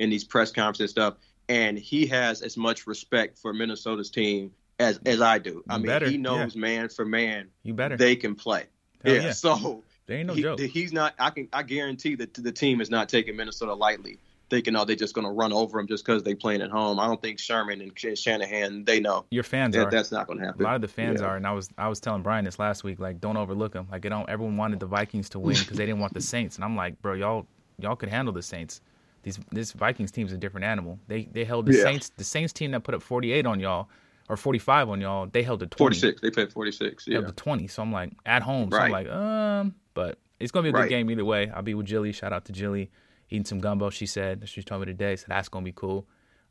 [0.00, 1.14] in these press conferences and stuff,
[1.48, 5.62] and he has as much respect for Minnesota's team as as I do.
[5.68, 7.96] I You mean, better, he knows man for man You better.
[7.96, 8.64] they can play.
[9.04, 9.32] Yeah, yeah.
[9.32, 10.58] so they ain't no he- joke.
[10.58, 11.14] he's not.
[11.18, 11.48] I can.
[11.52, 14.18] I guarantee that the team is not taking Minnesota lightly,
[14.50, 16.98] thinking, oh, they're just going to run over them just because they playing at home.
[16.98, 19.90] I don't think Sherman and Shanahan they know Your fans that are.
[19.90, 20.60] that's not going to happen.
[20.62, 21.28] A lot of the fans Yeah.
[21.28, 22.98] are, and I was I was telling Brian this last week.
[22.98, 23.86] Like, don't overlook them.
[23.90, 24.28] Like, it don't.
[24.30, 27.00] Everyone wanted the Vikings to win because they didn't want the Saints, and I'm like,
[27.02, 27.46] bro, y'all
[27.78, 28.80] y'all could handle the Saints.
[29.22, 30.98] These this Vikings team's a different animal.
[31.08, 31.82] They they held the Yeah.
[31.84, 33.88] Saints the Saints team that put up 48 on y'all
[34.28, 35.26] or 45 on y'all.
[35.26, 35.78] They held the 20.
[35.96, 36.20] 46.
[36.22, 37.04] They played 46.
[37.04, 37.16] They Yeah.
[37.18, 37.66] held the 20.
[37.66, 38.70] So I'm like at home.
[38.70, 40.88] So I'm like, um, but it's gonna be a good Right.
[40.88, 41.50] game either way.
[41.50, 42.12] I'll be with Jilly.
[42.12, 42.90] Shout out to Jilly.
[43.28, 43.90] Eating some gumbo.
[43.90, 45.16] She said she told me today.
[45.16, 46.06] So that's gonna be cool.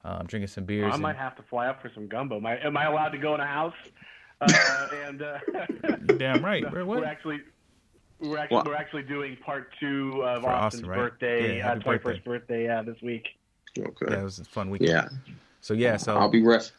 [0.05, 0.91] Um, drinking some beers.
[0.91, 2.37] I and- might have to fly up for some gumbo.
[2.37, 3.73] Am I, am I allowed to go in a house?
[4.39, 5.39] Uh, and uh,
[6.17, 6.63] damn right.
[6.63, 6.99] No, Bro, what?
[6.99, 7.39] We're actually
[8.19, 8.67] we're actually What?
[8.67, 10.97] we're actually doing part two of For Austin's Austin, right?
[10.97, 12.03] birthday, Yeah, uh, happy birthday.
[12.03, 13.27] first birthday, uh, this week.
[13.77, 14.05] Okay.
[14.09, 14.81] yeah, it was a fun week.
[14.83, 15.07] Yeah.
[15.61, 16.73] So yeah, so I'll be rest.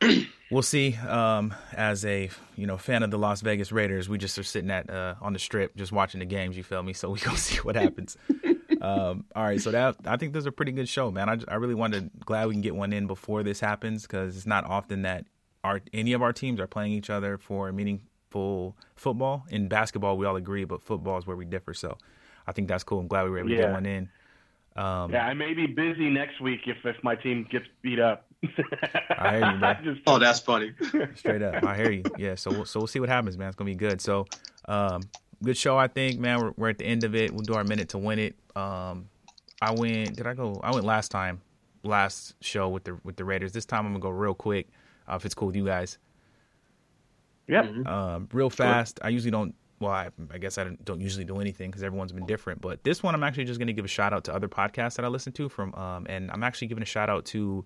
[0.50, 0.94] we'll see.
[0.96, 4.70] Um, as a you know fan of the Las Vegas Raiders, we just are sitting
[4.70, 6.56] at uh, on the strip, just watching the games.
[6.56, 6.92] You feel me?
[6.92, 8.16] So we gonna see what happens.
[8.82, 11.28] um, all right, so that I think this is a pretty good show, man.
[11.28, 14.46] I, I really wanted glad we can get one in before this happens because it's
[14.46, 15.26] not often that
[15.62, 17.72] our any of our teams are playing each other for
[18.34, 19.44] meaningful football.
[19.50, 21.74] In basketball, we all agree, but football is where we differ.
[21.74, 21.96] So
[22.46, 23.00] I think that's cool.
[23.00, 24.08] I'm glad we were able to get one in.
[24.76, 28.26] Um, Yeah, I may be busy next week if if my team gets beat up.
[29.18, 29.74] I hear you, bro.
[29.84, 30.72] Just- Oh, that's funny.
[31.14, 32.02] Straight up, I hear you.
[32.18, 33.48] Yeah, so we'll, so we'll see what happens, man.
[33.48, 34.00] It's gonna be good.
[34.00, 34.26] So,
[34.66, 35.02] um,
[35.42, 36.40] good show, I think, man.
[36.40, 37.30] We're, we're at the end of it.
[37.32, 38.34] We'll do our minute to win it.
[38.56, 39.08] Um,
[39.62, 40.16] I went.
[40.16, 40.60] Did I go?
[40.62, 41.40] I went last time,
[41.84, 43.52] last show with the with the Raiders.
[43.52, 44.68] This time I'm gonna go real quick,
[45.08, 45.98] uh, if it's cool with you guys.
[47.48, 47.64] Yep.
[47.64, 47.86] Mhm.
[47.86, 48.98] Um, real fast.
[49.02, 49.54] I usually don't.
[49.80, 52.60] Well, I, I guess I don't, don't usually do anything because everyone's been different.
[52.60, 54.96] But this one, I'm actually just going to give a shout out to other podcasts
[54.96, 55.74] that I listen to from.
[55.74, 57.64] Um, and I'm actually giving a shout out to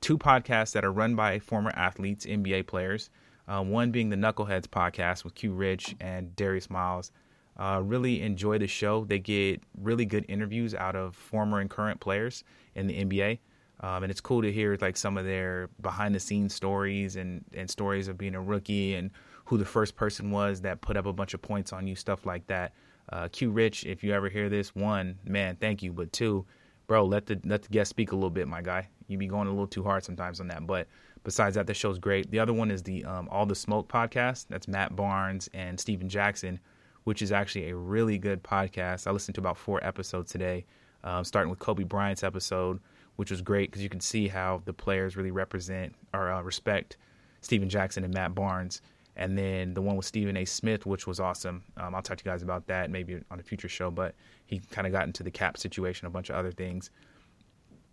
[0.00, 3.10] two podcasts that are run by former athletes, NBA players.
[3.48, 7.10] Uh, one being the Knuckleheads podcast with Q Rich and Darius Miles.
[7.58, 9.04] Uh, really enjoy the show.
[9.04, 12.44] They get really good interviews out of former and current players
[12.76, 13.40] in the NBA.
[13.80, 17.44] Um, and it's cool to hear like some of their behind the scenes stories and,
[17.54, 19.10] and stories of being a rookie and
[19.44, 22.26] who the first person was that put up a bunch of points on you, stuff
[22.26, 22.72] like that.
[23.10, 25.92] Uh, Q Rich, if you ever hear this, one, man, thank you.
[25.92, 26.44] But two,
[26.86, 28.88] bro, let the let the guest speak a little bit, my guy.
[29.06, 30.66] You be going a little too hard sometimes on that.
[30.66, 30.88] But
[31.24, 32.30] besides that, the show's great.
[32.30, 34.46] The other one is the um, All the Smoke podcast.
[34.50, 36.60] That's Matt Barnes and Stephen Jackson,
[37.04, 39.06] which is actually a really good podcast.
[39.06, 40.66] I listened to about four episodes today,
[41.04, 42.80] um, starting with Kobe Bryant's episode,
[43.18, 46.96] which was great because you can see how the players really represent or uh, respect
[47.40, 48.80] Stephen Jackson and Matt Barnes.
[49.16, 50.44] And then the one with Stephen A.
[50.44, 51.64] Smith, which was awesome.
[51.76, 53.90] Um, I'll talk to you guys about that maybe on a future show.
[53.90, 54.14] But
[54.46, 56.92] he kind of got into the cap situation, a bunch of other things.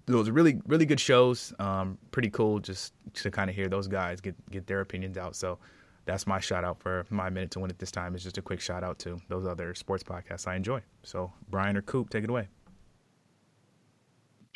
[0.06, 1.52] Those really, really good shows.
[1.58, 5.36] Um, pretty cool just to kind of hear those guys get get their opinions out.
[5.36, 5.58] So
[6.06, 8.14] that's my shout out for my minute to win it this time.
[8.14, 10.84] It's just a quick shout out to those other sports podcasts I enjoy.
[11.02, 12.48] So Brian or Coop, take it away.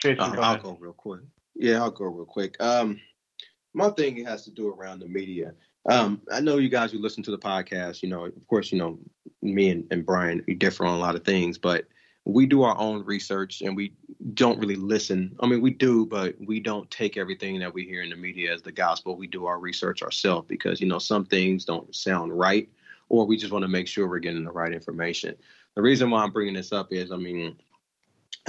[0.05, 1.21] I'll go real quick.
[1.55, 2.55] Yeah, I'll go real quick.
[2.59, 2.99] Um,
[3.73, 5.53] my thing has to do around the media.
[5.89, 8.01] Um, I know you guys who listen to the podcast.
[8.01, 8.99] You know, of course, you know
[9.41, 11.85] me and, and Brian we differ on a lot of things, but
[12.25, 13.93] we do our own research and we
[14.33, 15.35] don't really listen.
[15.39, 18.53] I mean, we do, but we don't take everything that we hear in the media
[18.53, 19.15] as the gospel.
[19.15, 22.69] We do our research ourselves because, you know, some things don't sound right
[23.07, 25.35] or we just want to make sure we're getting the right information.
[25.75, 27.55] The reason why I'm bringing this up is, I mean,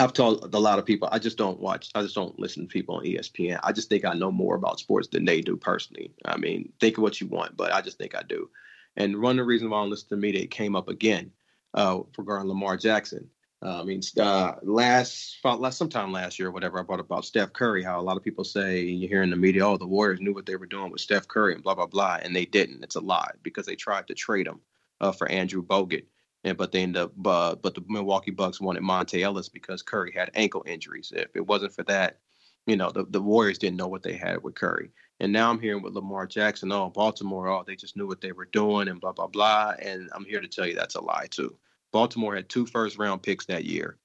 [0.01, 2.73] I've told a lot of people I just don't watch, I just don't listen to
[2.73, 3.61] people on ESPN.
[3.63, 6.15] I just think I know more about sports than they do personally.
[6.25, 8.49] I mean, think of what you want, but I just think I do.
[8.97, 11.33] And one of the reasons why I don't listen to media, came up again
[11.75, 13.29] uh, regarding Lamar Jackson.
[13.63, 17.53] Uh, I mean, uh, last, last sometime last year, or whatever, I brought about Steph
[17.53, 17.83] Curry.
[17.83, 20.33] How a lot of people say you hear in the media, oh, the Warriors knew
[20.33, 22.83] what they were doing with Steph Curry and blah blah blah, and they didn't.
[22.83, 24.61] It's a lie because they tried to trade him
[25.03, 26.05] uh, for Andrew Bogut,
[26.45, 30.13] and but they ended up, uh, but the Milwaukee Bucks wanted Monta Ellis because Curry
[30.13, 31.13] had ankle injuries.
[31.15, 32.19] If it wasn't for that,
[32.67, 34.91] you know, the, the Warriors didn't know what they had with Curry.
[35.19, 38.33] And now I'm hearing with Lamar Jackson, oh, Baltimore, oh, they just knew what they
[38.33, 39.75] were doing and blah blah blah.
[39.81, 41.55] And I'm here to tell you that's a lie too.
[41.93, 43.99] Baltimore had two first round picks that year.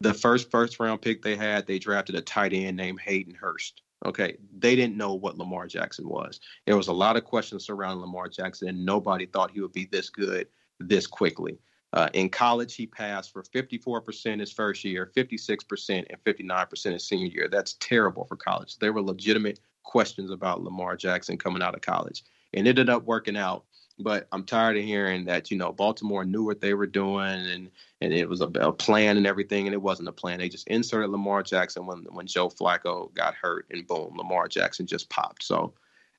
[0.00, 3.82] The first first round pick they had, they drafted a tight end named Hayden Hurst.
[4.04, 6.40] Okay, they didn't know what Lamar Jackson was.
[6.66, 9.84] There was a lot of questions surrounding Lamar Jackson, and nobody thought he would be
[9.84, 10.48] this good
[10.80, 11.58] this quickly.
[11.92, 17.26] Uh, in college, he passed for 54% his first year, 56%, and 59% his senior
[17.26, 17.48] year.
[17.48, 18.78] That's terrible for college.
[18.78, 22.24] There were legitimate questions about Lamar Jackson coming out of college,
[22.54, 23.64] and it ended up working out
[23.98, 27.70] but I'm tired of hearing that you know Baltimore knew what they were doing and
[28.00, 30.40] and it was a, a, plan and everything, and it wasn't a plan.
[30.40, 34.86] They just inserted Lamar Jackson when when Joe Flacco got hurt, and boom, Lamar Jackson
[34.86, 35.44] just popped.
[35.44, 35.72] So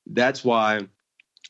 [0.06, 0.80] that's why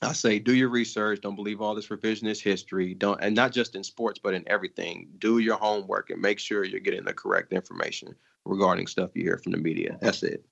[0.03, 1.21] I say do your research.
[1.21, 2.95] Don't believe all this revisionist history.
[2.95, 5.09] Don't and not just in sports, but in everything.
[5.19, 8.15] Do your homework and make sure you're getting the correct information
[8.45, 9.97] regarding stuff you hear from the media.
[10.01, 10.45] That's it.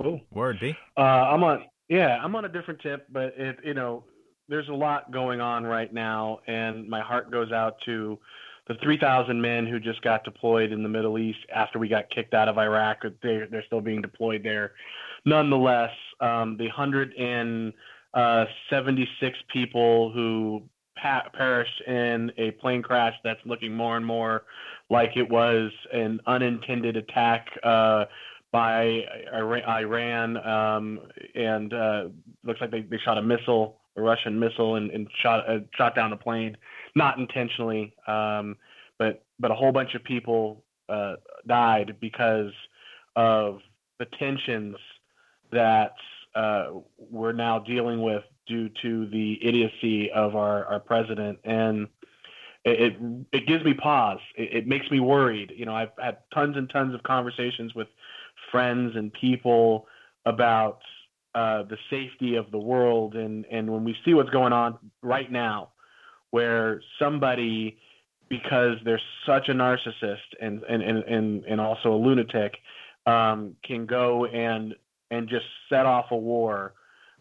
[0.00, 0.20] Cool.
[0.32, 0.74] Word B.
[0.96, 1.64] Uh, I'm on.
[1.88, 4.04] Yeah, I'm on a different tip, but it, you know,
[4.48, 8.18] there's a lot going on right now, and my heart goes out to
[8.68, 12.32] the 3,000 men who just got deployed in the Middle East after we got kicked
[12.32, 13.02] out of Iraq.
[13.22, 14.72] They're, they're still being deployed there.
[15.24, 17.72] Nonetheless, um, the 176
[18.14, 20.62] uh, people who
[21.00, 24.42] pa- perished in a plane crash that's looking more and more
[24.90, 28.04] like it was an unintended attack uh,
[28.52, 29.00] by
[29.32, 31.00] Iran, um,
[31.34, 32.04] and uh,
[32.44, 35.94] looks like they, they shot a missile, a Russian missile, and, and shot uh, shot
[35.94, 36.56] down the plane,
[36.94, 38.56] not intentionally, um,
[38.98, 41.14] but but a whole bunch of people uh,
[41.48, 42.52] died because
[43.16, 43.60] of
[43.98, 44.76] the tensions
[45.52, 45.94] that
[46.34, 51.86] uh, we're now dealing with due to the idiocy of our, our president and
[52.64, 52.96] it, it,
[53.32, 54.20] it gives me pause.
[54.36, 55.52] It, it, makes me worried.
[55.56, 57.88] You know, I've had tons and tons of conversations with
[58.50, 59.88] friends and people
[60.26, 60.80] about
[61.34, 63.14] uh, the safety of the world.
[63.16, 65.70] And, and when we see what's going on right now,
[66.30, 67.78] where somebody,
[68.28, 72.54] because they're such a narcissist and, and, and, and, and also a lunatic,
[73.06, 74.74] um, can go and,
[75.12, 76.74] and just set off a war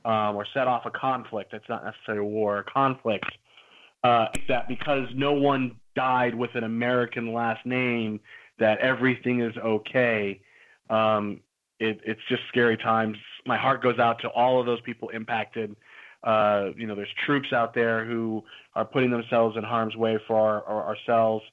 [0.06, 1.54] um, or set off a conflict.
[1.54, 3.26] It's not necessarily a war, a conflict.
[4.04, 8.20] Uh, that because no one died with an American last name,
[8.58, 10.42] that everything is okay
[10.92, 11.40] um,
[11.80, 13.18] it, it's just scary times.
[13.48, 15.76] My heart goes out to all of those people impacted.
[16.24, 18.44] Uh, you know, there's troops out there who
[18.76, 21.44] are putting themselves in harm's way for our, our, ourselves,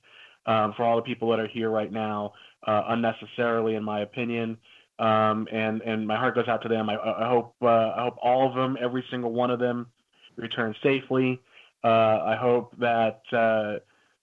[0.44, 2.32] um, for all the people that are here right now,
[2.66, 4.59] uh, unnecessarily, in my opinion.
[4.98, 6.88] Um, and and my heart goes out to them.
[6.90, 9.86] I, I hope uh, I hope all of them, every single one of them,
[10.36, 11.40] return safely.
[11.84, 11.88] Uh,
[12.24, 13.78] I hope that uh,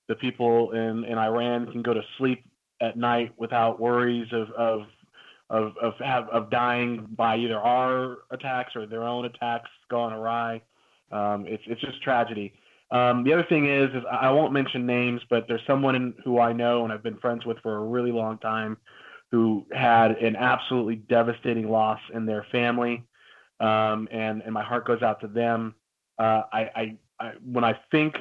[0.07, 2.43] the people in, in Iran can go to sleep
[2.81, 4.81] at night without worries of, of
[5.49, 10.61] of of have, of dying by either our attacks or their own attacks gone awry.
[11.11, 12.53] Um, it's it's just tragedy.
[12.91, 16.53] Um, the other thing is, is I won't mention names, but there's someone who I
[16.53, 18.77] know and I've been friends with for a really long time,
[19.35, 23.03] who had an absolutely devastating loss in their family,
[23.59, 25.75] um, and and my heart goes out to them.
[26.17, 28.15] Uh, I, I, I when I think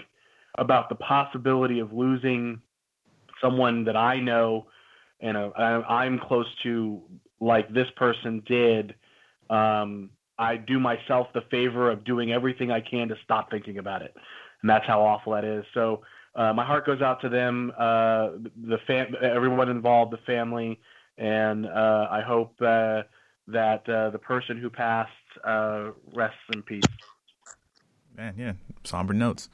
[0.58, 2.60] about the possibility of losing
[3.40, 4.66] someone that I know
[5.20, 7.00] and uh, I'm close to
[7.40, 8.96] like this person did,
[9.50, 14.02] um, I do myself the favor of doing everything I can to stop thinking about
[14.02, 14.16] it,
[14.62, 15.64] and that's how awful that is.
[15.74, 16.02] So
[16.34, 18.30] uh, my heart goes out to them, uh,
[18.66, 20.80] the fam- everyone involved, the family,
[21.18, 23.02] and uh, I hope uh,
[23.48, 25.10] that uh, the person who passed
[26.14, 26.82] rests in peace.
[28.16, 28.52] Man, yeah,
[28.84, 29.48] somber notes.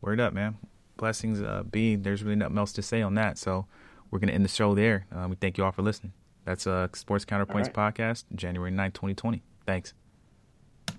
[0.00, 0.56] Word up, man.
[0.96, 1.96] Blessings be.
[1.96, 3.38] There's really nothing else to say on that.
[3.38, 3.66] So
[4.10, 5.06] we're going to end the show there.
[5.14, 6.12] Uh, we thank you all for listening.
[6.44, 7.94] That's uh, Sports Counterpoints right.
[7.94, 9.42] Podcast, January 9th, 2020.
[9.66, 9.94] Thanks.